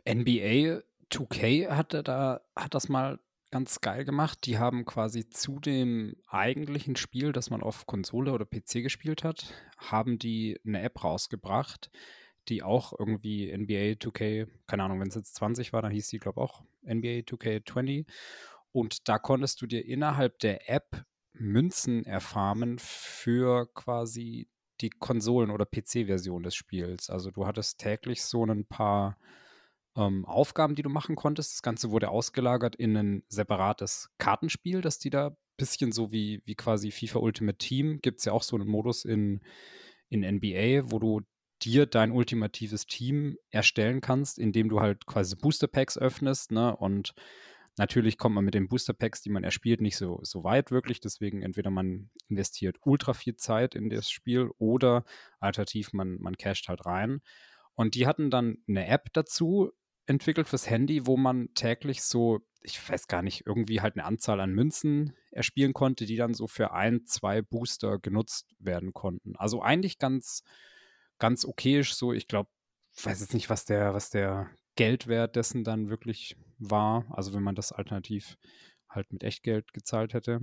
[0.09, 3.19] NBA 2K hatte da, hat das mal
[3.51, 4.47] ganz geil gemacht.
[4.47, 9.53] Die haben quasi zu dem eigentlichen Spiel, das man auf Konsole oder PC gespielt hat,
[9.77, 11.91] haben die eine App rausgebracht,
[12.49, 16.19] die auch irgendwie NBA 2K, keine Ahnung, wenn es jetzt 20 war, dann hieß die,
[16.19, 18.07] glaube ich, auch NBA 2K20.
[18.73, 24.49] Und da konntest du dir innerhalb der App Münzen erfarmen für quasi
[24.81, 27.11] die Konsolen- oder PC-Version des Spiels.
[27.11, 29.19] Also du hattest täglich so ein paar
[29.97, 31.55] ähm, Aufgaben, die du machen konntest.
[31.55, 36.55] Das Ganze wurde ausgelagert in ein separates Kartenspiel, das die da bisschen so wie, wie
[36.55, 39.41] quasi FIFA Ultimate Team gibt es ja auch so einen Modus in,
[40.09, 41.21] in NBA, wo du
[41.65, 46.77] dir dein ultimatives Team erstellen kannst, indem du halt quasi Booster Packs öffnest, ne?
[46.77, 47.15] Und
[47.79, 51.01] natürlich kommt man mit den Booster Packs, die man erspielt, nicht so, so weit wirklich.
[51.01, 55.05] Deswegen entweder man investiert ultra viel Zeit in das Spiel oder
[55.41, 57.21] alternativ man, man casht halt rein.
[57.75, 59.73] Und die hatten dann eine App dazu
[60.07, 64.41] entwickelt fürs Handy, wo man täglich so, ich weiß gar nicht, irgendwie halt eine Anzahl
[64.41, 69.37] an Münzen erspielen konnte, die dann so für ein, zwei Booster genutzt werden konnten.
[69.37, 70.43] Also eigentlich ganz,
[71.23, 72.13] ganz okayisch so.
[72.13, 72.51] Ich glaube,
[73.05, 77.07] weiß jetzt nicht, was der, was der Geldwert dessen dann wirklich war.
[77.11, 78.37] Also wenn man das alternativ
[78.89, 80.41] halt mit Echtgeld gezahlt hätte,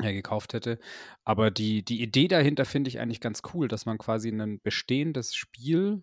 [0.00, 0.80] äh, gekauft hätte.
[1.22, 5.36] Aber die, die Idee dahinter finde ich eigentlich ganz cool, dass man quasi ein bestehendes
[5.36, 6.02] Spiel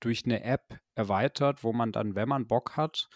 [0.00, 3.08] durch eine App erweitert, wo man dann, wenn man Bock hat,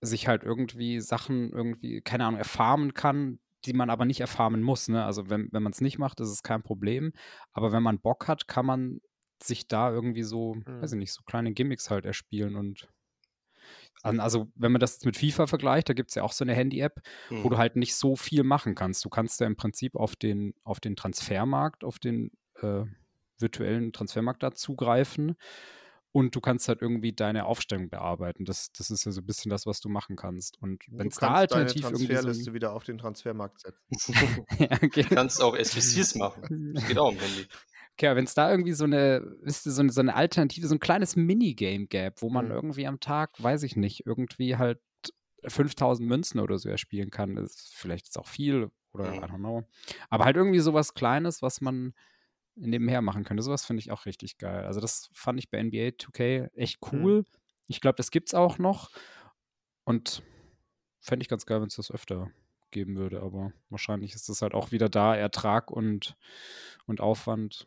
[0.00, 4.88] sich halt irgendwie Sachen irgendwie, keine Ahnung, erfarmen kann, die man aber nicht erfarmen muss.
[4.88, 5.04] Ne?
[5.04, 7.12] Also wenn, wenn man es nicht macht, ist es kein Problem.
[7.52, 9.00] Aber wenn man Bock hat, kann man
[9.42, 10.82] sich da irgendwie so, Mhm.
[10.82, 12.88] weiß ich nicht, so kleine Gimmicks halt erspielen und
[14.02, 17.00] also wenn man das mit FIFA vergleicht, da gibt es ja auch so eine Handy-App,
[17.30, 17.50] wo Hm.
[17.50, 19.04] du halt nicht so viel machen kannst.
[19.04, 22.84] Du kannst ja im Prinzip auf den, auf den Transfermarkt, auf den äh,
[23.38, 25.36] virtuellen Transfermarkt da zugreifen
[26.16, 28.46] und du kannst halt irgendwie deine Aufstellung bearbeiten.
[28.46, 30.56] Das, das ist ja so ein bisschen das, was du machen kannst.
[30.62, 34.14] Und wenn es da deine alternativ irgendwie so Transferliste ein, wieder auf den Transfermarkt setzen.
[34.58, 35.02] ja, okay.
[35.02, 36.72] Du kannst auch SVCs machen.
[36.72, 37.46] Das geht auch im Handy.
[37.98, 40.74] Okay, wenn es da irgendwie so eine, wisst ihr, so eine, so eine Alternative, so
[40.74, 42.52] ein kleines Minigame gäbe, wo man Mhm.
[42.52, 44.80] irgendwie am Tag, weiß ich nicht, irgendwie halt
[45.46, 49.18] 5000 Münzen oder so erspielen kann, ist vielleicht ist auch viel oder Mhm.
[49.18, 49.68] I don't know.
[50.08, 51.92] Aber halt irgendwie sowas Kleines, was man
[52.56, 53.42] nebenher machen könnte.
[53.42, 54.64] Sowas finde ich auch richtig geil.
[54.64, 57.02] Also das fand ich bei NBA 2K echt Mhm.
[57.02, 57.24] cool.
[57.68, 58.90] Ich glaube, das gibt's auch noch.
[59.84, 60.22] Und
[61.00, 62.30] fände ich ganz geil, wenn es das öfter
[62.70, 63.22] geben würde.
[63.22, 66.16] Aber wahrscheinlich ist das halt auch wieder da, Ertrag und,
[66.86, 67.66] und Aufwand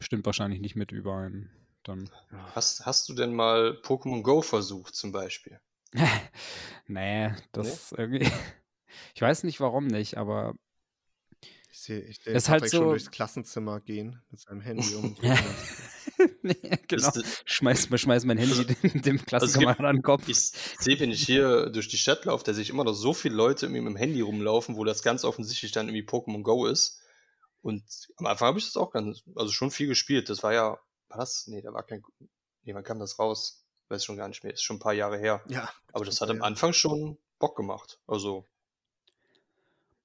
[0.00, 1.50] stimmt wahrscheinlich nicht mit überein.
[1.84, 2.10] Dann.
[2.54, 5.60] Hast, hast du denn mal Pokémon Go versucht zum Beispiel?
[6.86, 8.30] nee, das irgendwie.
[9.14, 10.54] Ich weiß nicht, warum nicht, aber
[11.70, 14.60] Ich sehe ich seh Es ist halt Patrick schon so- durchs Klassenzimmer gehen mit seinem
[14.60, 15.16] Handy um.
[15.22, 15.38] Ja.
[16.88, 17.10] genau.
[17.44, 20.26] schmeiß, schmeiß mein Handy also, dem Klassenkameraden an den Kopf.
[20.26, 20.38] Ich
[20.78, 23.68] sehe, wenn ich hier durch die Stadt laufe, dass ich immer noch so viele Leute
[23.68, 27.00] mit dem Handy rumlaufen, wo das ganz offensichtlich dann irgendwie Pokémon Go ist.
[27.62, 27.84] Und
[28.16, 30.28] am Anfang habe ich das auch ganz, also schon viel gespielt.
[30.28, 30.78] Das war ja,
[31.08, 31.46] war das?
[31.46, 32.02] Nee, da war kein,
[32.62, 33.64] nee, wann kam das raus?
[33.88, 34.52] Weiß schon gar nicht mehr.
[34.52, 35.42] Ist schon ein paar Jahre her.
[35.48, 35.70] Ja.
[35.92, 38.00] Aber das hat am Anfang schon Bock gemacht.
[38.06, 38.44] Also.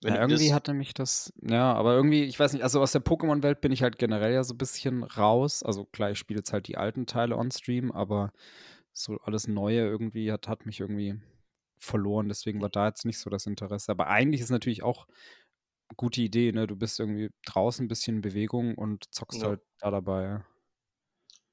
[0.03, 3.61] Ja, irgendwie hatte mich das, ja, aber irgendwie, ich weiß nicht, also aus der Pokémon-Welt
[3.61, 5.63] bin ich halt generell ja so ein bisschen raus.
[5.63, 8.31] Also klar, ich spiele jetzt halt die alten Teile on-stream, aber
[8.91, 11.19] so alles Neue irgendwie hat, hat mich irgendwie
[11.79, 12.27] verloren.
[12.27, 13.91] Deswegen war da jetzt nicht so das Interesse.
[13.91, 15.07] Aber eigentlich ist natürlich auch
[15.89, 16.67] eine gute Idee, ne?
[16.67, 19.49] Du bist irgendwie draußen ein bisschen in Bewegung und zockst ja.
[19.49, 20.43] halt da dabei.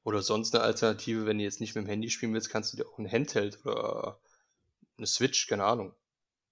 [0.03, 2.77] Oder sonst eine Alternative, wenn du jetzt nicht mit dem Handy spielen willst, kannst du
[2.77, 4.21] dir auch ein Handheld oder
[4.97, 5.95] eine Switch, keine Ahnung.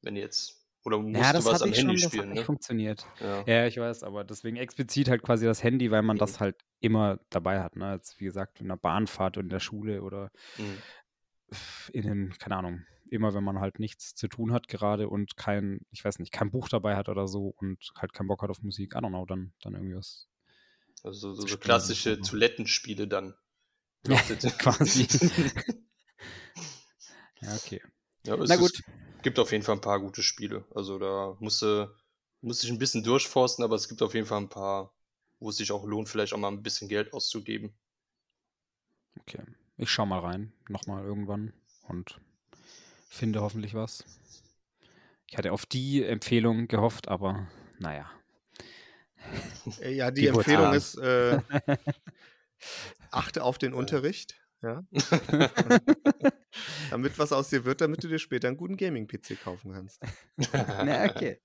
[0.02, 0.57] Wenn du jetzt
[0.88, 2.44] oder musst ja, du was am Handy schon, spielen, das ne?
[2.44, 3.06] funktioniert.
[3.20, 3.44] Ja.
[3.46, 3.66] ja.
[3.66, 6.20] ich weiß, aber deswegen explizit halt quasi das Handy, weil man mhm.
[6.20, 7.92] das halt immer dabei hat, ne?
[7.94, 10.78] Jetzt, wie gesagt, in der Bahnfahrt und in der Schule oder mhm.
[11.92, 15.80] in den, keine Ahnung, immer wenn man halt nichts zu tun hat gerade und kein,
[15.90, 18.62] ich weiß nicht, kein Buch dabei hat oder so und halt keinen Bock hat auf
[18.62, 20.28] Musik, I don't know, dann, dann irgendwie was.
[21.04, 23.34] Also so, so klassische Toilettenspiele dann.
[24.06, 24.16] Ja,
[24.58, 25.06] quasi.
[27.40, 27.82] ja, okay.
[28.26, 28.72] Ja, Na gut.
[28.72, 28.84] Ist,
[29.22, 30.64] gibt auf jeden Fall ein paar gute Spiele.
[30.74, 31.94] Also da musste
[32.40, 34.92] muss ich ein bisschen durchforsten, aber es gibt auf jeden Fall ein paar,
[35.40, 37.72] wo es sich auch lohnt, vielleicht auch mal ein bisschen Geld auszugeben.
[39.20, 39.42] Okay,
[39.76, 41.52] ich schau mal rein, nochmal irgendwann
[41.88, 42.20] und
[43.08, 44.04] finde hoffentlich was.
[45.26, 48.10] Ich hatte auf die Empfehlung gehofft, aber naja.
[49.80, 51.40] Äh, ja, die, die Empfehlung ist, äh,
[53.10, 54.40] achte auf den Unterricht.
[54.62, 54.84] Ja.
[56.90, 60.02] damit was aus dir wird, damit du dir später einen guten Gaming-PC kaufen kannst.
[60.52, 61.40] Na, okay.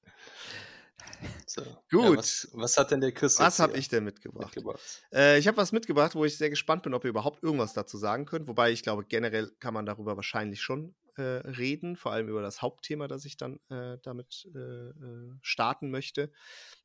[1.45, 1.61] So.
[1.89, 2.03] Gut.
[2.03, 3.39] Ja, was, was, hat denn der Chris?
[3.39, 4.55] Was habe ich denn mitgebracht?
[4.55, 4.81] mitgebracht?
[5.13, 7.97] Äh, ich habe was mitgebracht, wo ich sehr gespannt bin, ob ihr überhaupt irgendwas dazu
[7.97, 8.47] sagen könnt.
[8.47, 12.61] Wobei ich glaube, generell kann man darüber wahrscheinlich schon äh, reden, vor allem über das
[12.61, 16.31] Hauptthema, das ich dann äh, damit äh, äh, starten möchte.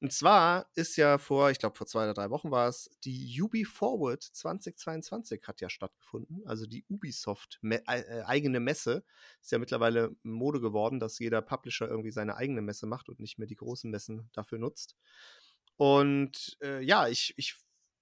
[0.00, 3.40] Und zwar ist ja vor, ich glaube vor zwei oder drei Wochen war es, die
[3.40, 9.04] Ubi Forward 2022 hat ja stattgefunden, also die Ubisoft me äh, eigene Messe.
[9.40, 13.38] Ist ja mittlerweile Mode geworden, dass jeder Publisher irgendwie seine eigene Messe macht und nicht
[13.38, 14.96] mehr die großen Messen dafür nutzt.
[15.76, 17.54] Und ja, ich, ich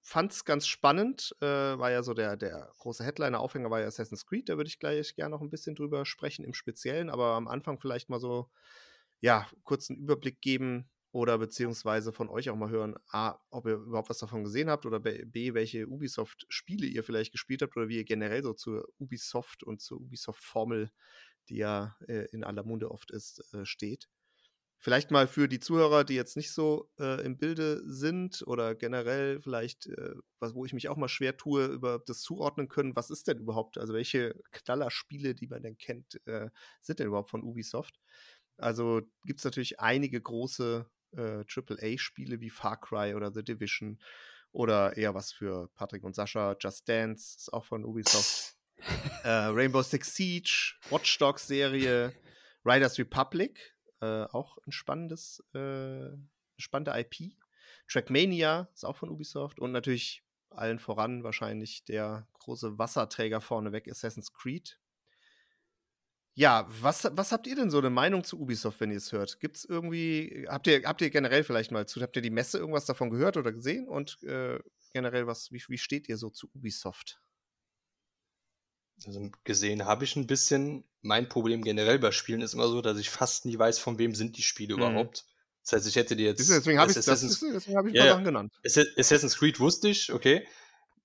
[0.07, 1.35] fand es ganz spannend.
[1.41, 4.47] Äh, war ja so der, der große Headliner-Aufhänger war ja Assassin's Creed.
[4.47, 7.09] Da würde ich gleich gerne noch ein bisschen drüber sprechen im Speziellen.
[7.09, 8.49] Aber am Anfang vielleicht mal so,
[9.19, 14.09] ja, kurzen Überblick geben oder beziehungsweise von euch auch mal hören, A, ob ihr überhaupt
[14.09, 18.05] was davon gesehen habt oder B, welche Ubisoft-Spiele ihr vielleicht gespielt habt oder wie ihr
[18.05, 20.89] generell so zur Ubisoft und zur Ubisoft-Formel,
[21.49, 24.07] die ja äh, in aller Munde oft ist, äh, steht.
[24.79, 29.41] Vielleicht mal für die Zuhörer, die jetzt nicht so äh, im Bilde sind oder generell
[29.41, 33.09] vielleicht, äh, was, wo ich mich auch mal schwer tue, über das zuordnen können, was
[33.09, 37.43] ist denn überhaupt, also welche Knallerspiele, die man denn kennt, äh, sind denn überhaupt von
[37.43, 37.99] Ubisoft?
[38.57, 43.99] Also gibt es natürlich einige große äh, AAA-Spiele wie Far Cry oder The Division
[44.51, 46.55] oder eher was für Patrick und Sascha.
[46.59, 48.55] Just Dance ist auch von Ubisoft.
[49.23, 52.13] äh, Rainbow Six Siege, Watch Dogs Serie,
[52.63, 56.09] Riders Republic äh, auch ein spannendes, äh,
[56.57, 57.35] spannende IP.
[57.87, 64.33] Trackmania ist auch von Ubisoft und natürlich allen voran wahrscheinlich der große Wasserträger vorneweg Assassin's
[64.33, 64.79] Creed.
[66.33, 69.39] Ja, was, was habt ihr denn so eine Meinung zu Ubisoft, wenn ihr es hört?
[69.39, 72.59] Gibt es irgendwie, habt ihr, habt ihr generell vielleicht mal zu, habt ihr die Messe
[72.59, 73.87] irgendwas davon gehört oder gesehen?
[73.87, 74.59] Und äh,
[74.93, 77.19] generell, was, wie, wie steht ihr so zu Ubisoft?
[79.05, 80.83] Also gesehen habe ich ein bisschen.
[81.01, 84.15] Mein Problem generell bei Spielen ist immer so, dass ich fast nie weiß, von wem
[84.15, 84.81] sind die Spiele mhm.
[84.81, 85.25] überhaupt.
[85.63, 86.39] Das heißt, ich hätte die jetzt.
[86.49, 88.53] Deswegen habe ich Assassin's, das, deswegen hab ich ja, genannt.
[88.65, 90.47] Assassin's Creed wusste ich, okay.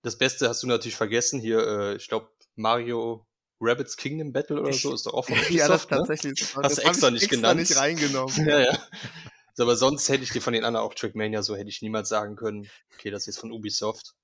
[0.02, 1.40] Das Beste hast du natürlich vergessen.
[1.40, 3.26] Hier, äh, ich glaube, Mario
[3.60, 5.96] Rabbits Kingdom Battle oder so ist doch Ubisoft, Ja, das ne?
[5.96, 6.56] tatsächlich.
[6.56, 7.60] Hast du extra nicht extra genannt.
[7.60, 8.48] nicht reingenommen.
[8.48, 8.78] ja, ja.
[9.58, 12.36] aber sonst hätte ich dir von den anderen auch Trackmania so hätte ich niemals sagen
[12.36, 14.14] können, okay, das ist von Ubisoft.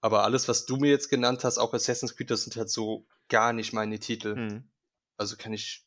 [0.00, 3.06] Aber alles, was du mir jetzt genannt hast, auch Assassin's Creed, das sind halt so
[3.28, 4.34] gar nicht meine Titel.
[4.34, 4.70] Mhm.
[5.16, 5.84] Also kann ich,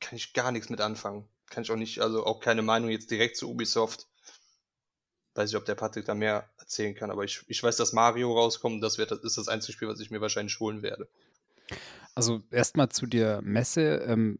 [0.00, 1.28] kann ich gar nichts mit anfangen.
[1.50, 4.08] Kann ich auch nicht, also auch keine Meinung jetzt direkt zu Ubisoft.
[5.34, 8.32] Weiß ich, ob der Patrick da mehr erzählen kann, aber ich, ich weiß, dass Mario
[8.32, 8.82] rauskommt.
[8.82, 11.08] Das, wird, das ist das einzige Spiel, was ich mir wahrscheinlich holen werde.
[12.14, 14.04] Also erstmal zu der Messe.
[14.06, 14.38] Ähm,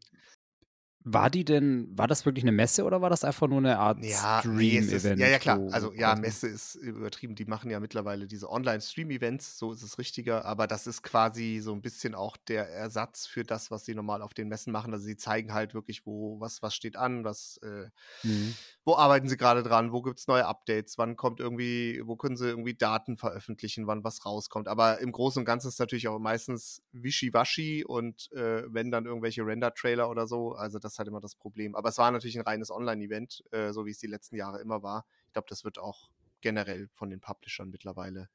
[1.07, 4.03] war die denn, war das wirklich eine Messe oder war das einfach nur eine Art
[4.03, 5.21] ja, Stream-Event?
[5.21, 5.61] ja, ja, klar.
[5.71, 7.35] Also ja, Messe ist übertrieben.
[7.35, 10.47] Die machen ja mittlerweile diese Online-Stream-Events, so ist es richtiger.
[10.47, 14.23] Aber das ist quasi so ein bisschen auch der Ersatz für das, was sie normal
[14.23, 14.95] auf den Messen machen.
[14.95, 17.90] Also sie zeigen halt wirklich, wo, was, was steht an, was, äh,
[18.23, 18.55] mhm.
[18.85, 22.37] Wo arbeiten sie gerade dran, wo gibt es neue Updates, wann kommt irgendwie, wo können
[22.37, 24.68] sie irgendwie Daten veröffentlichen, wann was rauskommt.
[24.68, 29.07] Aber im Großen und Ganzen ist es natürlich auch meistens wischiwaschi und äh, wenn dann
[29.07, 31.75] irgendwelche Render-Trailer oder so, also das ist halt immer das Problem.
[31.75, 34.83] Aber es war natürlich ein reines Online-Event, äh, so wie es die letzten Jahre immer
[34.83, 35.07] war.
[35.27, 36.11] Ich glaube, das wird auch
[36.42, 38.29] generell von den Publishern mittlerweile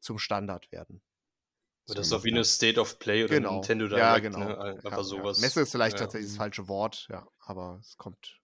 [0.00, 1.00] zum Standard werden.
[1.86, 3.54] Das ist auch wie eine State of Play oder genau.
[3.54, 4.38] Nintendo Direct, ja, genau.
[4.38, 4.58] ne?
[4.58, 5.38] Einfach ja, sowas.
[5.38, 5.46] Ja.
[5.46, 6.04] Messe ist vielleicht ja.
[6.04, 8.39] tatsächlich das falsche Wort, ja, aber es kommt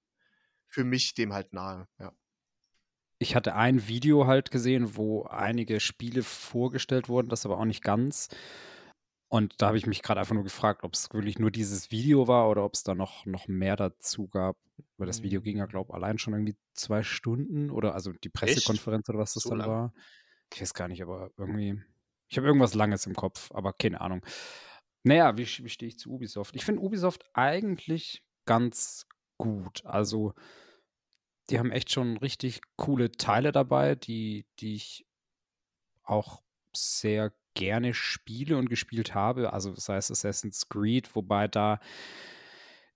[0.77, 2.13] für mich dem halt nahe, ja.
[3.19, 7.83] Ich hatte ein Video halt gesehen, wo einige Spiele vorgestellt wurden, das aber auch nicht
[7.83, 8.29] ganz.
[9.29, 12.29] Und da habe ich mich gerade einfach nur gefragt, ob es wirklich nur dieses Video
[12.29, 14.57] war oder ob es da noch, noch mehr dazu gab.
[14.99, 15.69] Weil das Video ging ja, Mhm.
[15.69, 19.51] glaube ich, allein schon irgendwie zwei Stunden oder also die Pressekonferenz oder was das So
[19.51, 19.69] dann lang?
[19.69, 19.95] war.
[20.53, 21.83] Ich weiß gar nicht, aber irgendwie.
[22.29, 24.25] Ich habe irgendwas Langes im Kopf, aber keine Ahnung.
[25.05, 26.55] Naja, wie, wie stehe ich zu Ubisoft?
[26.57, 29.07] Ich finde Ubisoft eigentlich ganz
[29.39, 29.85] gut.
[29.85, 30.35] Also,
[31.51, 35.07] die haben echt schon richtig coole Teile dabei, die, die ich
[36.03, 36.43] auch
[36.75, 39.53] sehr gerne spiele und gespielt habe.
[39.53, 41.81] Also, das heißt Assassin's Creed, wobei da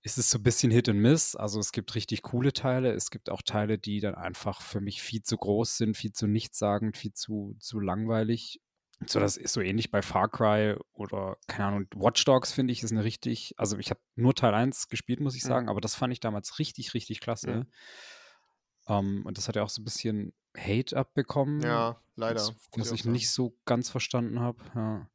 [0.03, 1.35] ist es so ein bisschen Hit and Miss.
[1.35, 2.91] Also, es gibt richtig coole Teile.
[2.91, 6.27] Es gibt auch Teile, die dann einfach für mich viel zu groß sind, viel zu
[6.27, 8.61] nichtssagend, viel zu, zu langweilig.
[9.07, 12.83] So, das ist so ähnlich bei Far Cry oder, keine Ahnung, Watch Dogs finde ich,
[12.83, 15.47] ist eine richtig, also ich habe nur Teil 1 gespielt, muss ich Mhm.
[15.47, 17.47] sagen, aber das fand ich damals richtig, richtig klasse.
[17.47, 17.65] Mhm.
[18.87, 22.41] Ähm, und das hat ja auch so ein bisschen Hate abbekommen, Ja, leider.
[22.75, 24.59] was, ich nicht so ganz verstanden habe.
[24.75, 25.09] Ja.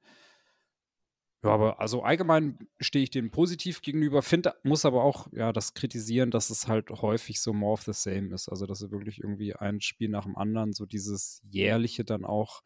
[1.43, 5.75] ja, aber also allgemein stehe ich dem positiv gegenüber, finde, muss aber auch ja das
[5.75, 8.49] kritisieren, dass es halt häufig so more of the same ist.
[8.49, 12.63] Also, dass sie wirklich irgendwie ein Spiel nach dem anderen, so dieses jährliche dann auch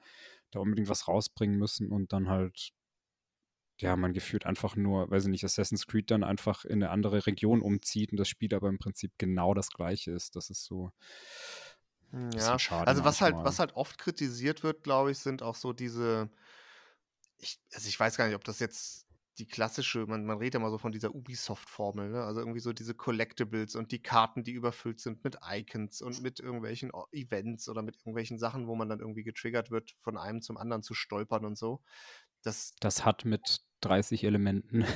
[0.53, 2.71] da unbedingt was rausbringen müssen und dann halt,
[3.81, 7.27] ja, man gefühlt einfach nur, weiß ich nicht, Assassin's Creed dann einfach in eine andere
[7.27, 10.37] Region umzieht und das Spiel aber im Prinzip genau das gleiche ist.
[10.37, 10.93] Das ist so ein
[12.35, 15.55] bisschen Ja, schade also was halt, was halt oft kritisiert wird, glaube ich, sind auch
[15.55, 16.31] so diese,
[17.39, 19.07] ich, also ich weiß gar nicht, ob das jetzt
[19.39, 22.25] die klassische, man, man redet ja mal so von dieser Ubisoft-Formel, ne?
[22.25, 26.41] Also irgendwie so diese Collectibles und die Karten, die überfüllt sind mit Icons und mit
[26.41, 30.59] irgendwelchen Events oder mit irgendwelchen Sachen, wo man dann irgendwie getriggert wird, von einem zum
[30.59, 31.83] anderen zu stolpern und so.
[32.43, 34.85] Das, Das hat mit 30 Elementen.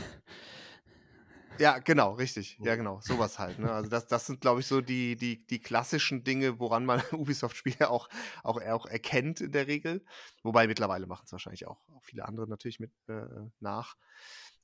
[1.59, 2.59] Ja, genau, richtig.
[2.65, 3.01] Ja, genau.
[3.01, 3.59] Sowas halt.
[3.59, 3.71] Ne?
[3.71, 7.91] Also das, das sind, glaube ich, so die, die, die klassischen Dinge, woran man Ubisoft-Spiele
[7.91, 8.09] auch,
[8.43, 10.05] auch, auch erkennt in der Regel.
[10.43, 13.23] Wobei mittlerweile machen es wahrscheinlich auch, auch viele andere natürlich mit äh,
[13.61, 13.97] nach.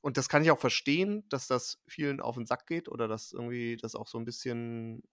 [0.01, 3.31] Und das kann ich auch verstehen, dass das vielen auf den Sack geht oder dass
[3.31, 5.03] irgendwie das auch so ein bisschen,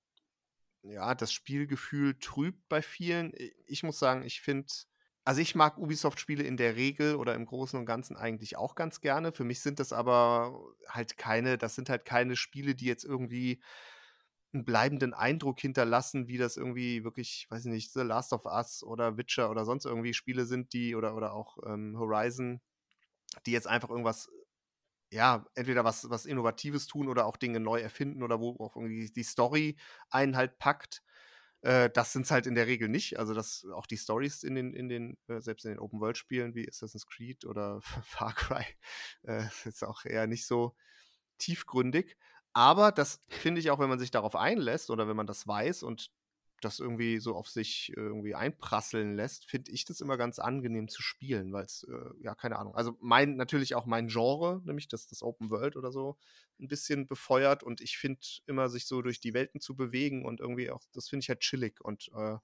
[0.82, 3.32] ja, das Spielgefühl trübt bei vielen.
[3.66, 4.66] Ich muss sagen, ich finde,
[5.28, 9.02] also ich mag Ubisoft-Spiele in der Regel oder im Großen und Ganzen eigentlich auch ganz
[9.02, 9.30] gerne.
[9.30, 13.60] Für mich sind das aber halt keine, das sind halt keine Spiele, die jetzt irgendwie
[14.54, 18.82] einen bleibenden Eindruck hinterlassen, wie das irgendwie wirklich, weiß ich nicht, The Last of Us
[18.82, 22.62] oder Witcher oder sonst irgendwie Spiele sind, die oder, oder auch ähm, Horizon,
[23.44, 24.30] die jetzt einfach irgendwas,
[25.10, 29.10] ja, entweder was, was Innovatives tun oder auch Dinge neu erfinden oder wo auch irgendwie
[29.12, 29.76] die Story
[30.10, 31.02] einen halt packt.
[31.62, 33.18] Äh, das sind es halt in der Regel nicht.
[33.18, 36.68] Also das auch die Stories in den, in den, äh, selbst in den Open-World-Spielen wie
[36.68, 38.64] Assassin's Creed oder Far Cry,
[39.24, 40.74] äh, ist auch eher nicht so
[41.38, 42.16] tiefgründig.
[42.52, 45.82] Aber das finde ich auch, wenn man sich darauf einlässt oder wenn man das weiß
[45.84, 46.10] und
[46.60, 51.02] das irgendwie so auf sich irgendwie einprasseln lässt, finde ich das immer ganz angenehm zu
[51.02, 52.74] spielen, weil es, äh, ja, keine Ahnung.
[52.74, 56.16] Also mein, natürlich auch mein Genre, nämlich das, das Open World oder so,
[56.60, 60.40] ein bisschen befeuert und ich finde immer, sich so durch die Welten zu bewegen und
[60.40, 62.36] irgendwie auch, das finde ich halt chillig und äh,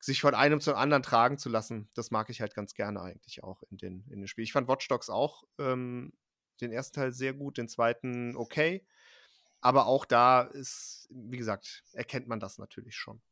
[0.00, 3.42] sich von einem zum anderen tragen zu lassen, das mag ich halt ganz gerne eigentlich
[3.42, 4.44] auch in den, in den Spielen.
[4.44, 6.12] Ich fand Watch Dogs auch ähm,
[6.60, 8.86] den ersten Teil sehr gut, den zweiten okay.
[9.60, 13.22] Aber auch da ist, wie gesagt, erkennt man das natürlich schon.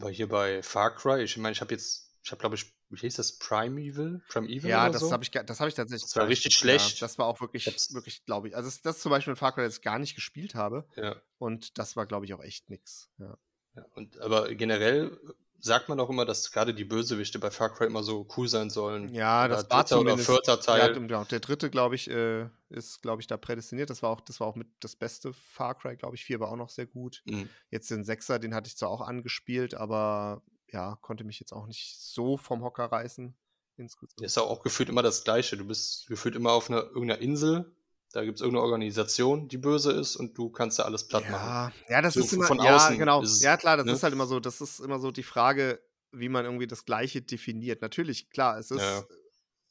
[0.00, 2.96] War hier bei Far Cry, ich meine, ich habe jetzt, ich habe glaube ich, wie
[3.00, 4.22] hieß das, Primeval?
[4.28, 5.12] Primeval Ja, das so?
[5.12, 6.02] habe ich, das hab ich tatsächlich.
[6.10, 7.02] Das war richtig ja, schlecht.
[7.02, 8.56] das war auch wirklich, Ich hab's- wirklich, glaube ich.
[8.56, 10.86] Also, das, das zum Beispiel ein Far Cry, das ich gar nicht gespielt habe.
[10.96, 13.10] Ja, Und das war, glaube ich, auch echt nix.
[13.18, 13.36] Ja.
[13.76, 13.84] ja.
[13.94, 15.18] Und, aber generell
[15.60, 18.70] sagt man auch immer, dass gerade die Bösewichte bei Far Cry immer so cool sein
[18.70, 19.12] sollen.
[19.12, 20.30] Ja, Oder das war dritter oder zumindest.
[20.30, 20.80] vierter Teil.
[20.80, 21.24] Ja, genau.
[21.24, 23.90] Der dritte, glaube ich, äh, ist, glaube ich, da prädestiniert.
[23.90, 26.24] Das war auch, das war auch mit das beste Far Cry, glaube ich.
[26.24, 27.22] Vier war auch noch sehr gut.
[27.26, 27.48] Mhm.
[27.70, 31.66] Jetzt den Sechser, den hatte ich zwar auch angespielt, aber ja, konnte mich jetzt auch
[31.66, 33.34] nicht so vom Hocker reißen.
[33.76, 34.20] Insgesamt.
[34.20, 35.56] Ist auch, auch gefühlt immer das Gleiche.
[35.56, 37.72] Du bist gefühlt immer auf einer irgendeiner Insel.
[38.12, 41.46] Da gibt es irgendeine Organisation, die böse ist und du kannst da alles platt machen.
[41.46, 43.22] Ja, ja, das So ist immer, von ja, außen genau.
[43.22, 43.92] ist ja, klar, das ne?
[43.92, 45.80] ist halt immer so, das ist immer so die Frage,
[46.12, 47.82] wie man irgendwie das Gleiche definiert.
[47.82, 49.04] Natürlich, klar, es ist, Ja.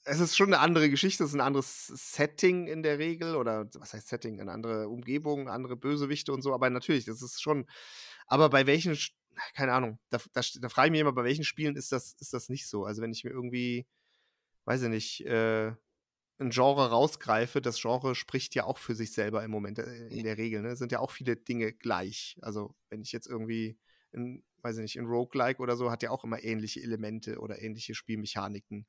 [0.03, 3.67] es ist schon eine andere Geschichte, es ist ein anderes Setting in der Regel oder
[3.75, 7.65] was heißt Setting, eine andere Umgebung, andere Bösewichte und so, aber natürlich, das ist schon
[8.27, 8.97] Aber bei welchen,
[9.55, 12.33] keine Ahnung, da, da, da frage ich mich immer, bei welchen Spielen ist das, ist
[12.33, 12.85] das nicht so?
[12.85, 13.87] Also wenn ich mir irgendwie,
[14.65, 15.73] weiß ich nicht, äh,
[16.39, 20.23] ein Genre rausgreife, das Genre spricht ja auch für sich selber im Moment, äh, in
[20.23, 20.75] der Regel, ne?
[20.75, 22.37] Sind ja auch viele Dinge gleich.
[22.41, 23.79] Also wenn ich jetzt irgendwie,
[24.11, 27.61] in, weiß ich nicht, in Roguelike oder so, hat ja auch immer ähnliche Elemente oder
[27.61, 28.87] ähnliche Spielmechaniken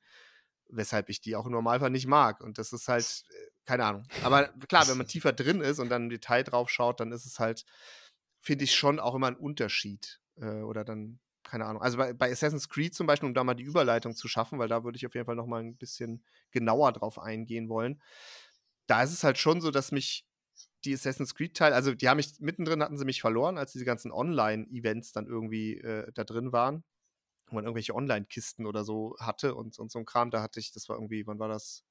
[0.68, 2.40] weshalb ich die auch im Normalfall nicht mag.
[2.40, 4.04] Und das ist halt, äh, keine Ahnung.
[4.22, 7.26] Aber klar, wenn man tiefer drin ist und dann im Detail drauf schaut, dann ist
[7.26, 7.64] es halt,
[8.40, 10.20] finde ich schon auch immer ein Unterschied.
[10.36, 11.82] Äh, oder dann, keine Ahnung.
[11.82, 14.68] Also bei, bei, Assassin's Creed zum Beispiel, um da mal die Überleitung zu schaffen, weil
[14.68, 18.00] da würde ich auf jeden Fall noch mal ein bisschen genauer drauf eingehen wollen.
[18.86, 20.26] Da ist es halt schon so, dass mich
[20.84, 24.12] die Assassin's Creed-Teil, also die haben mich mittendrin hatten sie mich verloren, als diese ganzen
[24.12, 26.84] Online-Events dann irgendwie äh, da drin waren
[27.50, 30.30] wo man irgendwelche Online-Kisten oder so hatte und, und so ein Kram.
[30.30, 31.84] Da hatte ich, das war irgendwie, wann war das?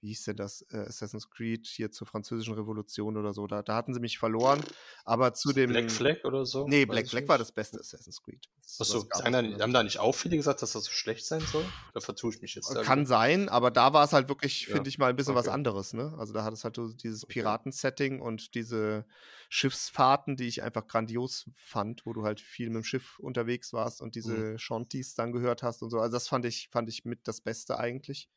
[0.00, 3.46] Wie hieß denn das, äh, Assassin's Creed hier zur französischen Revolution oder so.
[3.46, 4.62] Da, da hatten sie mich verloren.
[5.04, 5.70] Aber zu dem.
[5.70, 6.68] Black Flag oder so?
[6.68, 8.48] Nee, Black Flag war das beste Assassin's Creed.
[8.78, 11.64] Achso, haben da nicht auch viele gesagt, dass das so schlecht sein soll?
[11.94, 12.70] Da vertue ich mich jetzt.
[12.74, 14.74] Äh, kann sein, aber da war es halt wirklich, ja.
[14.74, 15.46] finde ich mal, ein bisschen okay.
[15.46, 15.94] was anderes.
[15.94, 16.14] Ne?
[16.18, 19.06] Also da hat es halt so dieses Piraten-Setting und diese
[19.48, 24.02] Schiffsfahrten, die ich einfach grandios fand, wo du halt viel mit dem Schiff unterwegs warst
[24.02, 24.58] und diese mhm.
[24.58, 25.98] Shanties dann gehört hast und so.
[25.98, 28.28] Also das fand ich, fand ich mit das Beste eigentlich.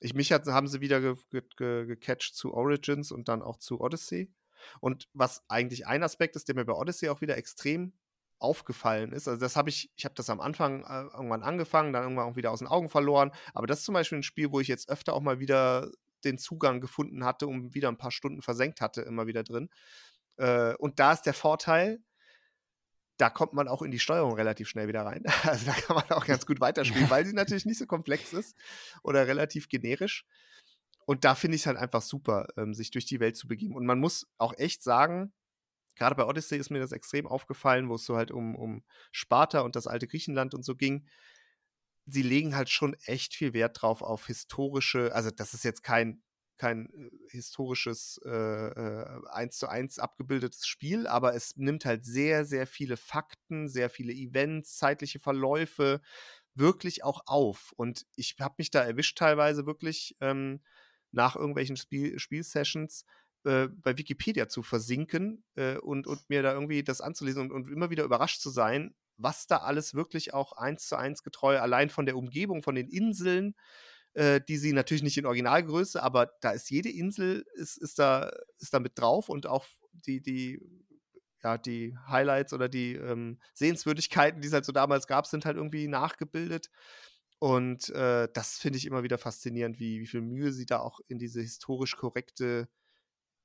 [0.00, 3.58] Ich, mich hat, haben sie wieder ge, ge, ge, gecatcht zu Origins und dann auch
[3.58, 4.32] zu Odyssey.
[4.80, 7.92] Und was eigentlich ein Aspekt ist, der mir bei Odyssey auch wieder extrem
[8.38, 9.26] aufgefallen ist.
[9.28, 12.36] Also das habe ich, ich habe das am Anfang äh, irgendwann angefangen, dann irgendwann auch
[12.36, 13.32] wieder aus den Augen verloren.
[13.52, 15.90] Aber das ist zum Beispiel ein Spiel, wo ich jetzt öfter auch mal wieder
[16.24, 19.70] den Zugang gefunden hatte und wieder ein paar Stunden versenkt hatte, immer wieder drin.
[20.36, 22.00] Äh, und da ist der Vorteil,
[23.18, 25.24] da kommt man auch in die Steuerung relativ schnell wieder rein.
[25.42, 28.56] Also da kann man auch ganz gut weiterspielen, weil sie natürlich nicht so komplex ist
[29.02, 30.24] oder relativ generisch.
[31.04, 33.74] Und da finde ich es halt einfach super, ähm, sich durch die Welt zu begeben.
[33.74, 35.32] Und man muss auch echt sagen,
[35.96, 39.60] gerade bei Odyssey ist mir das extrem aufgefallen, wo es so halt um, um Sparta
[39.60, 41.06] und das alte Griechenland und so ging.
[42.06, 46.22] Sie legen halt schon echt viel Wert drauf auf historische, also das ist jetzt kein
[46.58, 52.04] kein äh, historisches äh, äh, eins äh, zu eins abgebildetes Spiel, aber es nimmt halt
[52.04, 56.00] sehr, sehr viele Fakten, sehr viele Events, zeitliche Verläufe
[56.54, 57.72] wirklich auch auf.
[57.76, 60.60] Und ich habe mich da erwischt teilweise wirklich ähm,
[61.12, 63.04] nach irgendwelchen Spiel Spielsessions
[63.44, 67.88] bei Wikipedia zu versinken äh, und, und mir da irgendwie das anzulesen und, und immer
[67.88, 72.06] wieder überrascht zu sein, was da alles wirklich auch eins zu eins getreu, allein von
[72.06, 73.54] der Umgebung, von den Inseln,
[74.14, 78.30] äh, die sie natürlich nicht in Originalgröße, aber da ist jede Insel ist, ist, da,
[78.58, 80.60] ist da mit drauf und auch die, die,
[81.42, 85.56] ja, die Highlights oder die ähm, Sehenswürdigkeiten, die es halt so damals gab, sind halt
[85.56, 86.70] irgendwie nachgebildet.
[87.38, 91.00] Und äh, das finde ich immer wieder faszinierend, wie, wie viel Mühe sie da auch
[91.06, 92.68] in diese historisch korrekte,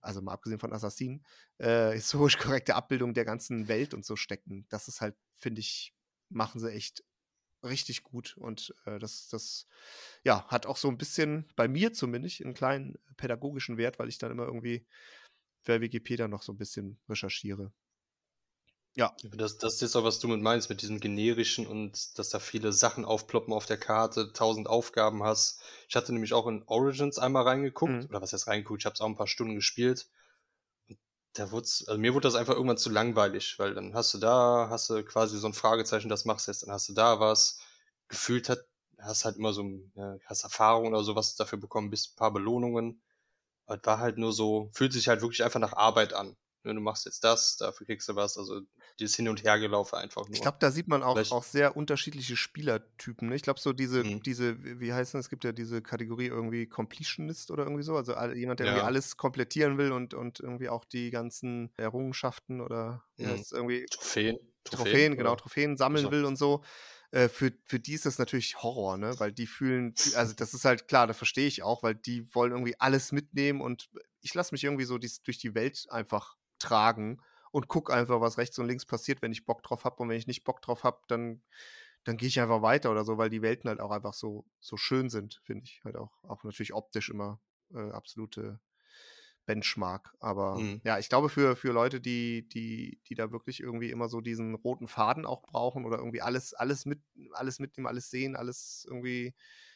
[0.01, 1.23] also mal abgesehen von Assassinen,
[1.59, 4.65] äh, historisch korrekte Abbildung der ganzen Welt und so stecken.
[4.69, 5.93] Das ist halt, finde ich,
[6.29, 7.03] machen sie echt
[7.63, 8.35] richtig gut.
[8.37, 9.67] Und äh, das, das
[10.23, 14.17] ja, hat auch so ein bisschen, bei mir zumindest, einen kleinen pädagogischen Wert, weil ich
[14.17, 14.85] dann immer irgendwie
[15.61, 17.71] für Wikipedia noch so ein bisschen recherchiere.
[18.95, 19.15] Ja.
[19.23, 22.71] Das, das ist auch, was du mit meinst, mit diesem generischen und dass da viele
[22.71, 25.61] Sachen aufploppen auf der Karte, tausend Aufgaben hast.
[25.89, 28.05] Ich hatte nämlich auch in Origins einmal reingeguckt, mhm.
[28.09, 30.07] oder was heißt reingeguckt, ich habe es auch ein paar Stunden gespielt
[31.33, 34.67] da wurde also mir wurde das einfach irgendwann zu langweilig, weil dann hast du da,
[34.69, 37.59] hast du quasi so ein Fragezeichen, das machst du jetzt, dann hast du da was.
[38.07, 38.59] Gefühlt hat,
[38.99, 39.63] hast halt immer so,
[39.95, 43.01] ja, hast Erfahrung oder sowas dafür bekommen, bis ein paar Belohnungen.
[43.67, 46.37] Aber war halt nur so, fühlt sich halt wirklich einfach nach Arbeit an.
[46.63, 48.37] Ne, du machst jetzt das, dafür kriegst du was.
[48.37, 48.61] Also
[48.99, 50.33] dieses Hin- und Hergelaufe einfach nur.
[50.33, 53.29] Ich glaube, da sieht man auch, auch sehr unterschiedliche Spielertypen.
[53.29, 53.35] Ne?
[53.35, 54.23] Ich glaube, so diese, mhm.
[54.23, 55.25] diese, wie heißt das?
[55.25, 57.95] Es gibt ja diese Kategorie irgendwie Completionist oder irgendwie so.
[57.95, 58.73] Also jemand, der ja.
[58.73, 63.43] irgendwie alles komplettieren will und, und irgendwie auch die ganzen Errungenschaften oder mhm.
[63.51, 63.85] irgendwie.
[63.87, 64.37] Trophäen.
[64.63, 66.63] Trophäen, Trophäen genau, Trophäen sammeln will und so.
[67.11, 69.13] Äh, für, für die ist das natürlich Horror, ne?
[69.19, 72.51] Weil die fühlen, also das ist halt klar, da verstehe ich auch, weil die wollen
[72.51, 73.89] irgendwie alles mitnehmen und
[74.21, 78.37] ich lasse mich irgendwie so dies, durch die Welt einfach tragen und gucke einfach, was
[78.37, 80.01] rechts und links passiert, wenn ich Bock drauf habe.
[80.01, 81.43] Und wenn ich nicht Bock drauf habe, dann,
[82.03, 84.75] dann gehe ich einfach weiter oder so, weil die Welten halt auch einfach so, so
[84.75, 85.81] schön sind, finde ich.
[85.83, 87.39] Halt auch, auch natürlich optisch immer
[87.73, 88.59] äh, absolute
[89.45, 90.15] Benchmark.
[90.19, 90.81] Aber mhm.
[90.83, 94.55] ja, ich glaube, für, für Leute, die, die, die da wirklich irgendwie immer so diesen
[94.55, 97.01] roten Faden auch brauchen oder irgendwie alles, alles mit,
[97.33, 99.35] alles mitnehmen, alles sehen, alles irgendwie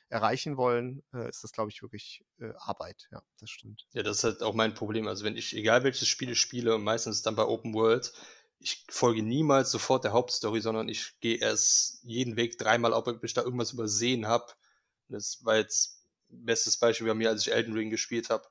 [0.09, 3.07] erreichen wollen, äh, ist das, glaube ich, wirklich äh, Arbeit.
[3.11, 3.85] Ja, das stimmt.
[3.93, 5.07] Ja, das ist halt auch mein Problem.
[5.07, 8.13] Also wenn ich, egal welches Spiel ich spiele, meistens dann bei Open World,
[8.59, 13.33] ich folge niemals sofort der Hauptstory, sondern ich gehe erst jeden Weg dreimal, ob ich
[13.33, 14.53] da irgendwas übersehen habe.
[15.09, 18.47] Das war jetzt bestes Beispiel bei mir, als ich Elden Ring gespielt habe.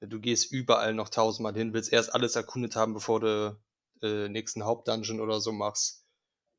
[0.00, 3.60] Du gehst überall noch tausendmal hin, willst erst alles erkundet haben, bevor du
[4.02, 6.04] äh, nächsten Hauptdungeon oder so machst,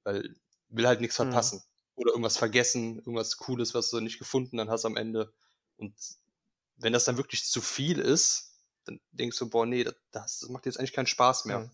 [0.03, 0.35] weil
[0.69, 1.61] will halt nichts Mhm.
[1.95, 5.33] Oder irgendwas vergessen, irgendwas Cooles, was du nicht gefunden dann hast am Ende.
[5.77, 5.93] Und
[6.77, 8.53] wenn das dann wirklich zu viel ist,
[8.85, 11.59] dann denkst du, boah, nee, das, das macht jetzt eigentlich keinen Spaß mehr.
[11.59, 11.71] Mhm.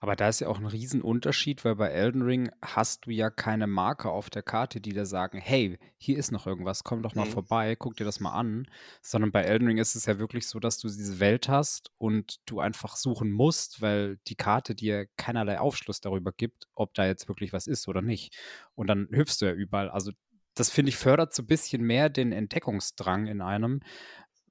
[0.00, 3.66] Aber da ist ja auch ein Riesenunterschied, weil bei Elden Ring hast du ja keine
[3.66, 7.26] Marker auf der Karte, die dir sagen, hey, hier ist noch irgendwas, komm doch mal
[7.26, 7.32] Mhm.
[7.32, 8.68] vorbei, guck dir das mal an.
[9.02, 12.38] Sondern bei Elden Ring ist es ja wirklich so, dass du diese Welt hast und
[12.46, 17.26] du einfach suchen musst, weil die Karte dir keinerlei Aufschluss darüber gibt, ob da jetzt
[17.28, 18.36] wirklich was ist oder nicht.
[18.76, 19.90] Und dann hüpfst du ja überall.
[19.90, 20.12] Also
[20.54, 23.80] das finde ich fördert so ein bisschen mehr den Entdeckungsdrang in einem,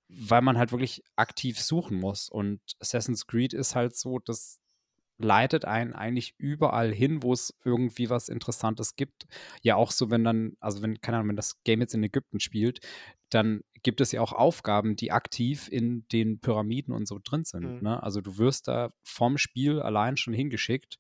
[0.10, 2.30] weil man halt wirklich aktiv suchen muss.
[2.30, 4.60] Und Assassin's Creed ist halt so, das
[5.18, 9.28] leitet einen eigentlich überall hin, wo es irgendwie was Interessantes gibt.
[9.64, 12.40] Ja, auch so, wenn dann, also wenn, keine Ahnung, wenn das Game jetzt in Ägypten
[12.40, 12.80] spielt,
[13.30, 17.64] dann gibt es ja auch Aufgaben, die aktiv in den Pyramiden und so drin sind.
[17.64, 17.82] Mhm.
[17.82, 18.02] Ne?
[18.02, 20.98] Also du wirst da vom Spiel allein schon hingeschickt.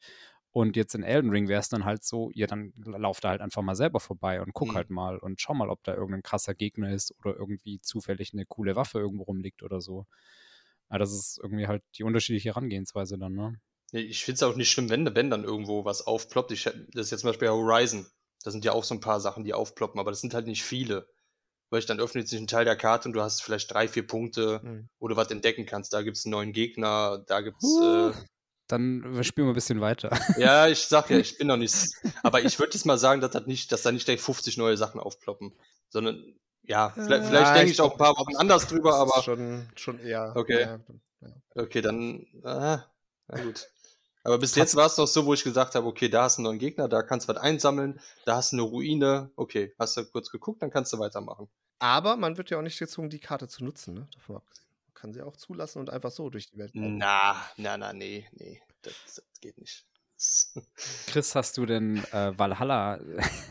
[0.51, 3.41] Und jetzt in Elden Ring wäre es dann halt so, ja, dann lauf da halt
[3.41, 4.75] einfach mal selber vorbei und guck Mhm.
[4.75, 8.45] halt mal und schau mal, ob da irgendein krasser Gegner ist oder irgendwie zufällig eine
[8.45, 10.07] coole Waffe irgendwo rumliegt oder so.
[10.89, 13.59] Aber das ist irgendwie halt die unterschiedliche Herangehensweise dann, ne?
[13.91, 16.51] Ich finde es auch nicht schlimm, wenn, wenn dann irgendwo was aufploppt.
[16.51, 16.75] Ich, das
[17.05, 18.05] ist jetzt zum Beispiel Horizon.
[18.43, 20.63] Da sind ja auch so ein paar Sachen, die aufploppen, aber das sind halt nicht
[20.63, 21.07] viele.
[21.69, 24.05] Weil ich dann öffnet sich ein Teil der Karte und du hast vielleicht drei, vier
[24.07, 24.89] Punkte, Mhm.
[24.99, 25.93] wo du was entdecken kannst.
[25.93, 27.69] Da gibt es einen neuen Gegner, da gibt es.
[27.69, 28.09] Huh.
[28.09, 28.13] Äh,
[28.67, 30.09] Dann äh, spielen wir ein bisschen weiter.
[30.37, 31.75] ja, ich sag ja, ich bin noch nicht.
[32.23, 34.77] Aber ich würde jetzt mal sagen, dass, das nicht, dass da nicht gleich 50 neue
[34.77, 35.53] Sachen aufploppen.
[35.89, 36.21] Sondern,
[36.63, 39.21] ja, vielleicht, Ja, vielleicht denke ich ich auch ein paar Wochen anders drüber, aber.
[39.23, 40.33] schon, schon eher.
[40.35, 40.61] Okay.
[40.61, 40.79] Ja,
[41.21, 41.33] ja.
[41.55, 42.25] Okay, dann.
[42.43, 42.83] Ah,
[43.27, 43.67] na gut.
[44.27, 46.41] Aber bis jetzt war es noch so, wo ich gesagt habe, okay, da hast du
[46.41, 49.95] einen neuen Gegner, da kannst du was einsammeln, da hast du eine Ruine, okay, hast
[49.95, 51.47] du kurz geguckt, dann kannst du weitermachen.
[51.79, 54.07] Aber man wird ja auch nicht gezwungen, die Karte zu nutzen, ne?
[54.13, 54.67] Davon abgesehen.
[54.87, 56.97] Man kann sie auch zulassen und einfach so durch die Welt laufen.
[56.97, 59.85] Na, na, na, nee, nee, das, das geht nicht.
[61.07, 62.99] Chris, hast du denn äh, Valhalla,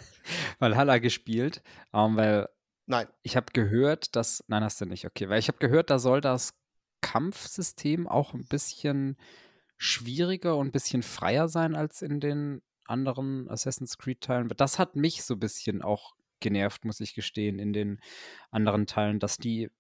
[0.59, 1.63] Valhalla gespielt?
[1.95, 2.51] Ähm, weil
[2.85, 3.09] Nein.
[3.23, 4.45] ich habe gehört, dass.
[4.49, 5.31] Nein, hast du nicht, okay.
[5.31, 6.53] Weil ich habe gehört, da soll das
[7.01, 9.17] Kampfsystem auch ein bisschen
[9.77, 14.49] schwieriger und ein bisschen freier sein als in den anderen Assassin's Creed-Teilen.
[14.57, 18.01] Das hat mich so ein bisschen auch genervt, muss ich gestehen, in den
[18.51, 19.71] anderen Teilen, dass die,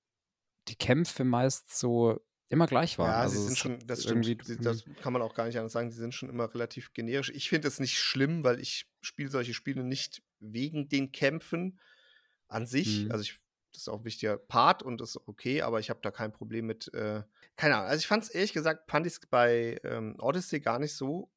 [0.69, 3.11] die Kämpfe meist so immer gleich waren.
[3.11, 4.25] Ja, also sie sind schon, das stimmt.
[4.25, 5.91] Sie, das kann man auch gar nicht anders sagen.
[5.91, 7.31] Sie sind schon immer relativ generisch.
[7.35, 11.81] Ich finde es nicht schlimm, weil ich spiele solche Spiele nicht wegen den Kämpfen
[12.49, 13.05] an sich.
[13.05, 13.11] Mhm.
[13.11, 13.41] Also ich,
[13.77, 16.67] das ist auch ein wichtiger Part und ist okay, aber ich habe da kein Problem
[16.67, 16.93] mit.
[16.95, 17.23] Äh,
[17.57, 17.89] keine Ahnung.
[17.89, 21.31] Also ich fand es ehrlich gesagt, fand ich bei ähm, Odyssey gar nicht so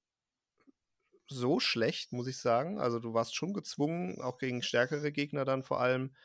[1.27, 2.79] so schlecht, muss ich sagen.
[2.79, 6.15] Also du warst schon gezwungen, auch gegen stärkere Gegner dann vor allem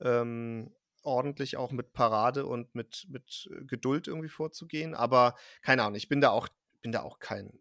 [0.00, 4.94] ähm, ordentlich auch mit Parade und mit, mit äh, Geduld irgendwie vorzugehen.
[4.94, 6.48] Aber keine Ahnung, ich bin da auch,
[6.82, 7.58] bin da auch kein,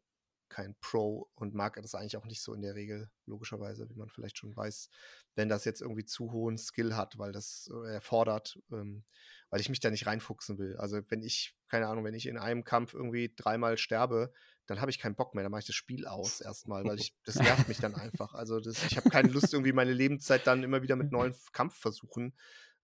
[0.49, 4.09] kein Pro und mag das eigentlich auch nicht so in der Regel, logischerweise, wie man
[4.09, 4.89] vielleicht schon weiß,
[5.35, 9.03] wenn das jetzt irgendwie zu hohen Skill hat, weil das äh, erfordert, ähm,
[9.49, 10.75] weil ich mich da nicht reinfuchsen will.
[10.77, 14.33] Also wenn ich, keine Ahnung, wenn ich in einem Kampf irgendwie dreimal sterbe,
[14.65, 17.15] dann habe ich keinen Bock mehr, dann mache ich das Spiel aus erstmal, weil ich,
[17.25, 18.33] das nervt mich dann einfach.
[18.33, 22.35] Also das, ich habe keine Lust, irgendwie meine Lebenszeit dann immer wieder mit neuen Kampfversuchen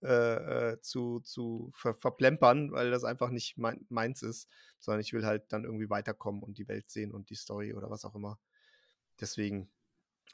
[0.03, 5.13] äh, äh, zu, zu ver verplempern, weil das einfach nicht mein, meins ist, sondern ich
[5.13, 8.15] will halt dann irgendwie weiterkommen und die Welt sehen und die Story oder was auch
[8.15, 8.39] immer.
[9.19, 9.71] Deswegen.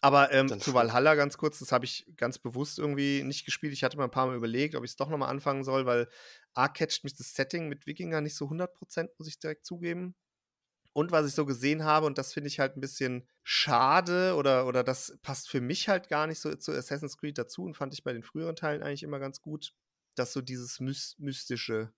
[0.02, 3.74] Aber ähm, zu Valhalla ganz kurz, das habe ich ganz bewusst irgendwie nicht gespielt.
[3.74, 6.10] Ich hatte mal ein paar Mal überlegt, ob ich es doch nochmal anfangen soll, weil
[6.54, 10.16] A catcht mich das Setting mit Wikinger nicht so 100%, muss ich direkt zugeben.
[10.94, 14.68] Und was ich so gesehen habe, und das finde ich halt ein bisschen schade oder,
[14.68, 17.94] oder das passt für mich halt gar nicht so zu Assassin's Creed dazu und fand
[17.94, 19.74] ich bei den früheren Teilen eigentlich immer ganz gut,
[20.16, 21.94] dass so dieses Mys Mystische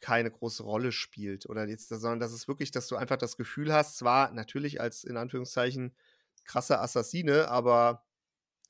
[0.00, 1.48] keine große Rolle spielt.
[1.48, 5.02] Oder jetzt, sondern dass es wirklich, dass du einfach das Gefühl hast, zwar natürlich als
[5.02, 5.96] in Anführungszeichen
[6.44, 8.04] krasser Assassine, aber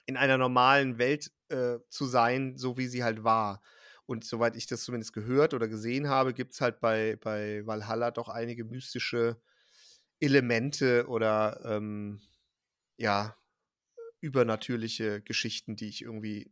[0.07, 3.63] in einer normalen Welt äh, zu sein, so wie sie halt war.
[4.07, 8.11] Und soweit ich das zumindest gehört oder gesehen habe, gibt es halt bei, bei Valhalla
[8.11, 9.41] doch einige mystische
[10.21, 12.21] Elemente oder ähm,
[12.97, 13.37] ja,
[14.21, 16.51] übernatürliche Geschichten, die ich irgendwie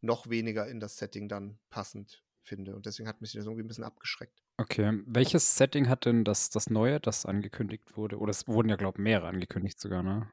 [0.00, 2.74] noch weniger in das Setting dann passend finde.
[2.74, 4.42] Und deswegen hat mich das irgendwie ein bisschen abgeschreckt.
[4.58, 8.18] Okay, welches Setting hat denn das, das Neue, das angekündigt wurde?
[8.18, 10.32] Oder es wurden ja, glaube ich, mehrere angekündigt sogar, ne?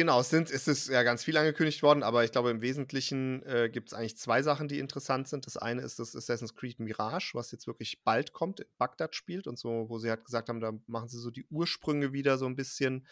[0.00, 3.42] Genau, es, sind, es ist ja ganz viel angekündigt worden, aber ich glaube, im Wesentlichen
[3.42, 5.44] äh, gibt es eigentlich zwei Sachen, die interessant sind.
[5.44, 9.46] Das eine ist das Assassin's Creed Mirage, was jetzt wirklich bald kommt, in Bagdad spielt
[9.46, 12.46] und so, wo sie halt gesagt haben, da machen sie so die Ursprünge wieder so
[12.46, 13.06] ein bisschen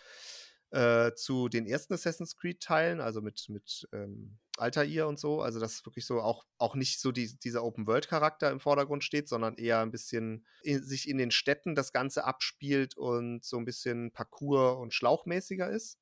[0.70, 5.43] äh, zu den ersten Assassin's Creed-Teilen, also mit, mit ähm, Altair und so.
[5.43, 9.57] Also, dass wirklich so auch, auch nicht so die, dieser Open-World-Charakter im Vordergrund steht, sondern
[9.57, 14.11] eher ein bisschen in, sich in den Städten das Ganze abspielt und so ein bisschen
[14.11, 15.99] Parcours- und Schlauchmäßiger ist.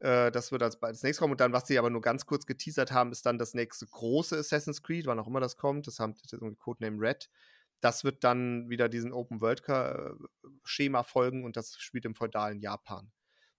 [0.00, 1.32] Äh, das wird als, als nächstes kommen.
[1.32, 4.36] Und dann, was sie aber nur ganz kurz geteasert haben, ist dann das nächste große
[4.36, 5.86] Assassin's Creed, wann auch immer das kommt.
[5.86, 7.30] Das haben das irgendwie Codename Red.
[7.80, 13.12] Das wird dann wieder diesen Open-World-Schema folgen und das spielt im feudalen Japan.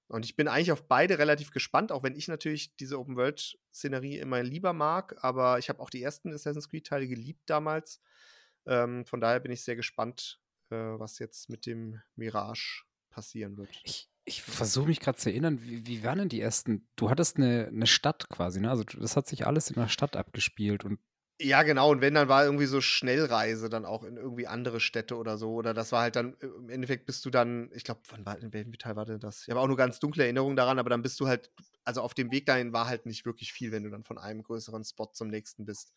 [0.07, 4.41] Und ich bin eigentlich auf beide relativ gespannt, auch wenn ich natürlich diese Open-World-Szenerie immer
[4.41, 5.15] lieber mag.
[5.23, 8.01] Aber ich habe auch die ersten Assassin's Creed-Teile geliebt damals.
[8.65, 13.69] Ähm, von daher bin ich sehr gespannt, äh, was jetzt mit dem Mirage passieren wird.
[13.83, 16.87] Ich, ich versuche mich gerade zu erinnern, wie, wie waren denn die ersten?
[16.97, 18.69] Du hattest eine, eine Stadt quasi, ne?
[18.69, 20.99] Also das hat sich alles in der Stadt abgespielt und
[21.39, 21.91] ja, genau.
[21.91, 25.53] Und wenn, dann war irgendwie so Schnellreise dann auch in irgendwie andere Städte oder so.
[25.53, 28.39] Oder das war halt dann, äh, im Endeffekt bist du dann, ich glaube, wann war,
[28.39, 29.43] in welchem Teil war denn das?
[29.43, 31.51] Ich habe auch nur ganz dunkle Erinnerungen daran, aber dann bist du halt,
[31.83, 34.41] also auf dem Weg dahin war halt nicht wirklich viel, wenn du dann von einem
[34.41, 35.93] größeren Spot zum nächsten bist.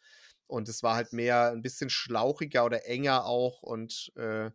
[0.47, 3.63] Und es war halt mehr ein bisschen schlauchiger oder enger auch.
[3.63, 4.51] Und äh,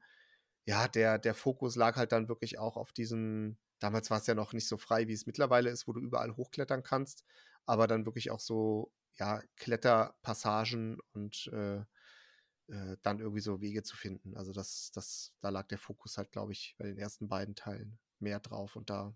[0.65, 4.35] ja, der, der Fokus lag halt dann wirklich auch auf diesem, damals war es ja
[4.35, 7.23] noch nicht so frei, wie es mittlerweile ist, wo du überall hochklettern kannst,
[7.65, 11.83] aber dann wirklich auch so ja, Kletterpassagen und äh,
[12.67, 14.35] äh, dann irgendwie so Wege zu finden.
[14.35, 17.99] Also das, das, da lag der Fokus halt, glaube ich, bei den ersten beiden Teilen
[18.19, 18.75] mehr drauf.
[18.75, 19.13] Und da,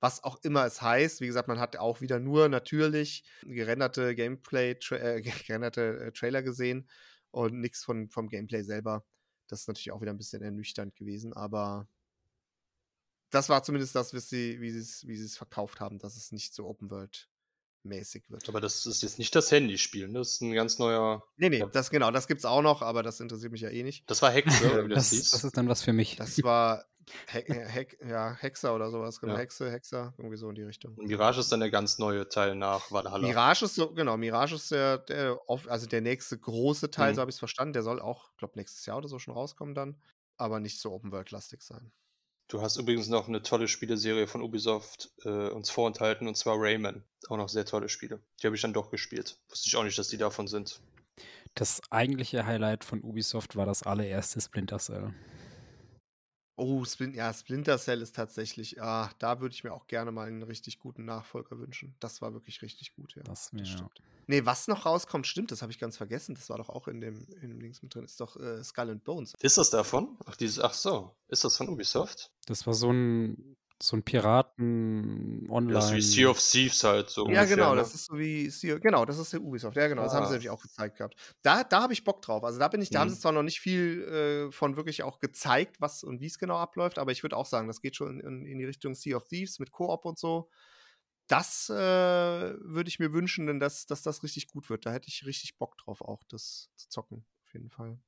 [0.00, 4.74] was auch immer es heißt, wie gesagt, man hat auch wieder nur natürlich gerenderte Gameplay,
[4.74, 6.88] tra äh, gerenderte äh, Trailer gesehen
[7.30, 9.04] und nichts von, vom Gameplay selber.
[9.46, 11.88] Das ist natürlich auch wieder ein bisschen ernüchternd gewesen, aber
[13.30, 16.66] das war zumindest das, wie sie, wie sie es verkauft haben, dass es nicht so
[16.66, 17.28] Open World
[17.84, 18.48] mäßig wird.
[18.48, 20.18] Aber das ist jetzt nicht das Handyspiel, ne?
[20.18, 21.22] das ist ein ganz neuer.
[21.36, 24.08] Nee, nee, das genau, das gibt's auch noch, aber das interessiert mich ja eh nicht.
[24.10, 25.30] Das war Hexe, oder wie das, das hieß.
[25.30, 26.16] Das ist dann was für mich.
[26.16, 26.84] Das war
[27.30, 29.34] He He ja, Hexer oder sowas, genau.
[29.34, 29.38] Ja.
[29.40, 30.94] Hexe, Hexer, irgendwie so in die Richtung.
[30.94, 33.26] Und Mirage ist dann der ganz neue Teil nach Valhalla.
[33.26, 37.14] Mirage ist so, genau, Mirage ist der, der also der nächste große Teil, mhm.
[37.16, 37.72] so habe ich es verstanden.
[37.72, 40.00] Der soll auch, glaube nächstes Jahr oder so schon rauskommen dann,
[40.36, 41.92] aber nicht so Open World-lastig sein.
[42.48, 47.04] Du hast übrigens noch eine tolle Spieleserie von Ubisoft äh, uns vorenthalten, und zwar Rayman.
[47.28, 48.20] Auch noch sehr tolle Spiele.
[48.40, 49.36] Die habe ich dann doch gespielt.
[49.50, 50.80] Wusste ich auch nicht, dass die davon sind.
[51.54, 55.12] Das eigentliche Highlight von Ubisoft war das allererste Splinter Cell.
[56.58, 60.26] Oh, Splin ja, Splinter Cell ist tatsächlich, ah, da würde ich mir auch gerne mal
[60.26, 61.94] einen richtig guten Nachfolger wünschen.
[62.00, 63.22] Das war wirklich richtig gut, ja.
[63.22, 64.02] Das, das stimmt.
[64.26, 66.34] Nee, was noch rauskommt, stimmt, das habe ich ganz vergessen.
[66.34, 68.04] Das war doch auch in dem, in dem Links mit drin.
[68.04, 69.34] Ist doch äh, Skull and Bones.
[69.40, 70.18] Ist das davon?
[70.26, 72.30] Ach, dieses, ach so, ist das von Ubisoft?
[72.46, 75.72] Das war so ein so ein Piraten-Online.
[75.72, 77.22] Das ist wie Sea of Thieves halt so.
[77.22, 77.80] Ja, ungefähr, genau, ne?
[77.80, 79.76] das ist so wie Sea, genau, das ist der Ubisoft.
[79.76, 80.04] Ja, genau, ah.
[80.04, 80.32] das haben sie ah.
[80.32, 81.14] nämlich auch gezeigt gehabt.
[81.42, 82.42] Da, da habe ich Bock drauf.
[82.42, 83.02] Also da bin ich, da mhm.
[83.02, 86.38] haben sie zwar noch nicht viel äh, von wirklich auch gezeigt, was und wie es
[86.38, 89.16] genau abläuft, aber ich würde auch sagen, das geht schon in, in, die Richtung Sea
[89.16, 90.50] of Thieves mit Koop und so.
[91.28, 94.86] Das äh, würde ich mir wünschen, denn das, dass das richtig gut wird.
[94.86, 97.98] Da hätte ich richtig Bock drauf, auch das zu zocken, auf jeden Fall.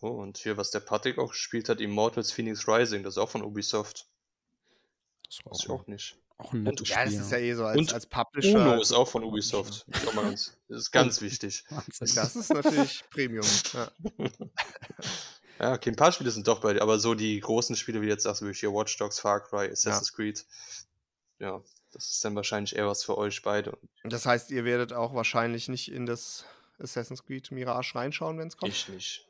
[0.00, 3.30] Oh, und hier, was der Patrick auch gespielt hat, Immortals Phoenix Rising, das ist auch
[3.30, 4.08] von Ubisoft.
[5.28, 6.16] Das war auch, auch nicht.
[6.38, 7.12] Auch ein nettes ja, Spiel.
[7.12, 8.60] Ja, das ist ja eh so als, Und als Publisher.
[8.60, 9.86] Uno ist auch von Ubisoft.
[10.68, 11.64] Das ist ganz wichtig.
[12.14, 13.46] Das ist natürlich Premium.
[13.72, 13.90] Ja.
[15.60, 18.08] ja, okay, ein paar Spiele sind doch bei dir, aber so die großen Spiele, wie
[18.08, 20.16] jetzt sagst du, hier Watch Dogs, Far Cry, Assassin's ja.
[20.16, 20.44] Creed,
[21.38, 21.62] ja,
[21.92, 23.78] das ist dann wahrscheinlich eher was für euch beide.
[24.04, 26.44] Das heißt, ihr werdet auch wahrscheinlich nicht in das
[26.78, 28.72] Assassin's Creed Mirage reinschauen, wenn es kommt?
[28.72, 29.26] Ich nicht.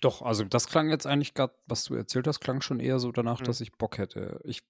[0.00, 3.12] Doch, also das klang jetzt eigentlich gerade, was du erzählt hast, klang schon eher so
[3.12, 3.44] danach, mhm.
[3.44, 4.40] dass ich Bock hätte.
[4.44, 4.62] Ich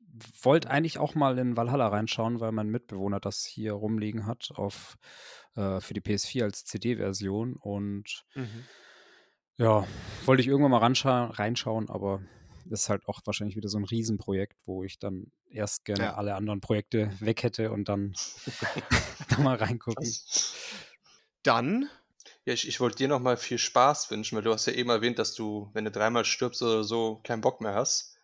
[0.42, 4.96] wollte eigentlich auch mal in Valhalla reinschauen, weil mein Mitbewohner das hier rumliegen hat auf
[5.54, 8.64] äh, für die PS4 als CD-Version und mhm.
[9.56, 9.86] ja,
[10.24, 12.22] wollte ich irgendwann mal reinschauen, aber
[12.64, 16.14] das ist halt auch wahrscheinlich wieder so ein Riesenprojekt, wo ich dann erst gerne ja.
[16.14, 18.14] alle anderen Projekte weg hätte und dann
[19.28, 20.12] da mal reingucken.
[21.42, 21.88] Dann
[22.46, 25.18] ja, ich, ich wollte dir nochmal viel Spaß wünschen, weil du hast ja eben erwähnt,
[25.18, 28.15] dass du, wenn du dreimal stirbst oder so, keinen Bock mehr hast.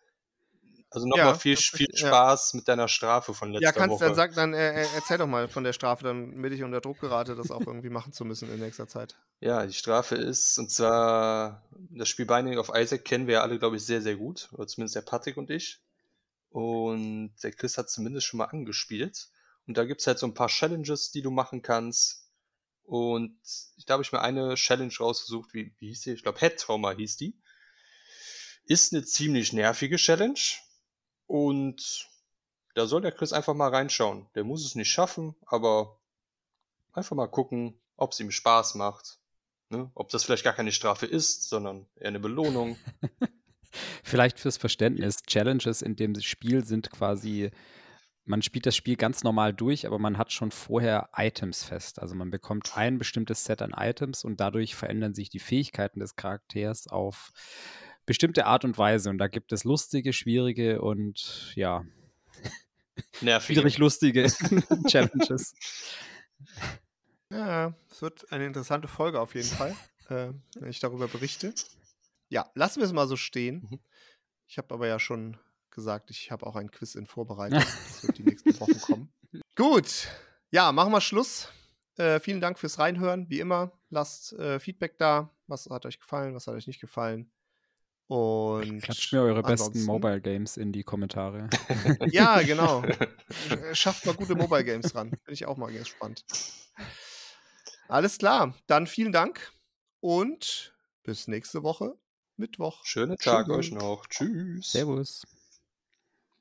[0.93, 2.57] Also nochmal ja, viel, viel Spaß ja.
[2.57, 3.75] mit deiner Strafe von letzter Woche.
[3.75, 4.05] Ja, kannst Woche.
[4.05, 7.35] dann sagen, dann äh, erzähl doch mal von der Strafe, damit ich unter Druck gerate,
[7.35, 9.15] das auch irgendwie machen zu müssen in nächster Zeit.
[9.39, 13.59] Ja, die Strafe ist, und zwar, das Spiel Binding of Isaac kennen wir ja alle,
[13.59, 14.49] glaube ich, sehr, sehr gut.
[14.53, 15.79] Oder zumindest der Patrick und ich.
[16.49, 19.29] Und der Chris hat zumindest schon mal angespielt.
[19.65, 22.23] Und da gibt es halt so ein paar Challenges, die du machen kannst
[22.85, 23.39] und
[23.85, 26.11] da habe ich mir eine Challenge rausgesucht, wie, wie hieß die?
[26.11, 27.35] Ich glaube, Head Trauma hieß die.
[28.65, 30.39] Ist eine ziemlich nervige Challenge.
[31.27, 32.09] Und
[32.75, 34.27] da soll der Chris einfach mal reinschauen.
[34.35, 35.99] Der muss es nicht schaffen, aber
[36.91, 39.19] einfach mal gucken, ob es ihm Spaß macht.
[39.69, 39.91] Ne?
[39.95, 42.77] Ob das vielleicht gar keine Strafe ist, sondern eher eine Belohnung.
[44.03, 45.23] vielleicht fürs Verständnis.
[45.23, 47.51] Challenges in dem Spiel sind quasi
[48.25, 52.01] man spielt das Spiel ganz normal durch, aber man hat schon vorher Items fest.
[52.01, 56.15] Also man bekommt ein bestimmtes Set an Items und dadurch verändern sich die Fähigkeiten des
[56.15, 57.31] Charakters auf
[58.05, 59.09] bestimmte Art und Weise.
[59.09, 61.85] Und da gibt es lustige, schwierige und ja,
[63.21, 63.59] Nervige.
[63.59, 64.27] schwierig lustige
[64.87, 65.53] Challenges.
[67.29, 69.75] Ja, es wird eine interessante Folge auf jeden Fall,
[70.09, 71.53] äh, wenn ich darüber berichte.
[72.29, 73.67] Ja, lassen wir es mal so stehen.
[73.69, 73.79] Mhm.
[74.47, 75.37] Ich habe aber ja schon
[75.71, 77.59] gesagt, ich habe auch ein Quiz in Vorbereitung.
[77.87, 79.13] Das wird die nächsten Wochen kommen.
[79.55, 80.07] Gut,
[80.51, 81.49] ja, machen wir Schluss.
[81.97, 83.29] Äh, vielen Dank fürs Reinhören.
[83.29, 85.29] Wie immer, lasst äh, Feedback da.
[85.47, 87.31] Was hat euch gefallen, was hat euch nicht gefallen?
[88.13, 91.49] Und Klatscht mir eure besten Mobile Games in die Kommentare.
[92.11, 92.83] Ja, genau.
[93.73, 95.09] Schafft mal gute Mobile Games ran.
[95.09, 96.23] Bin ich auch mal gespannt.
[97.87, 98.53] Alles klar.
[98.67, 99.51] Dann vielen Dank
[99.99, 101.97] und bis nächste Woche,
[102.37, 102.85] Mittwoch.
[102.85, 103.55] Schönen Tag Tschüss.
[103.55, 104.05] euch noch.
[104.05, 104.71] Tschüss.
[104.71, 105.23] Servus.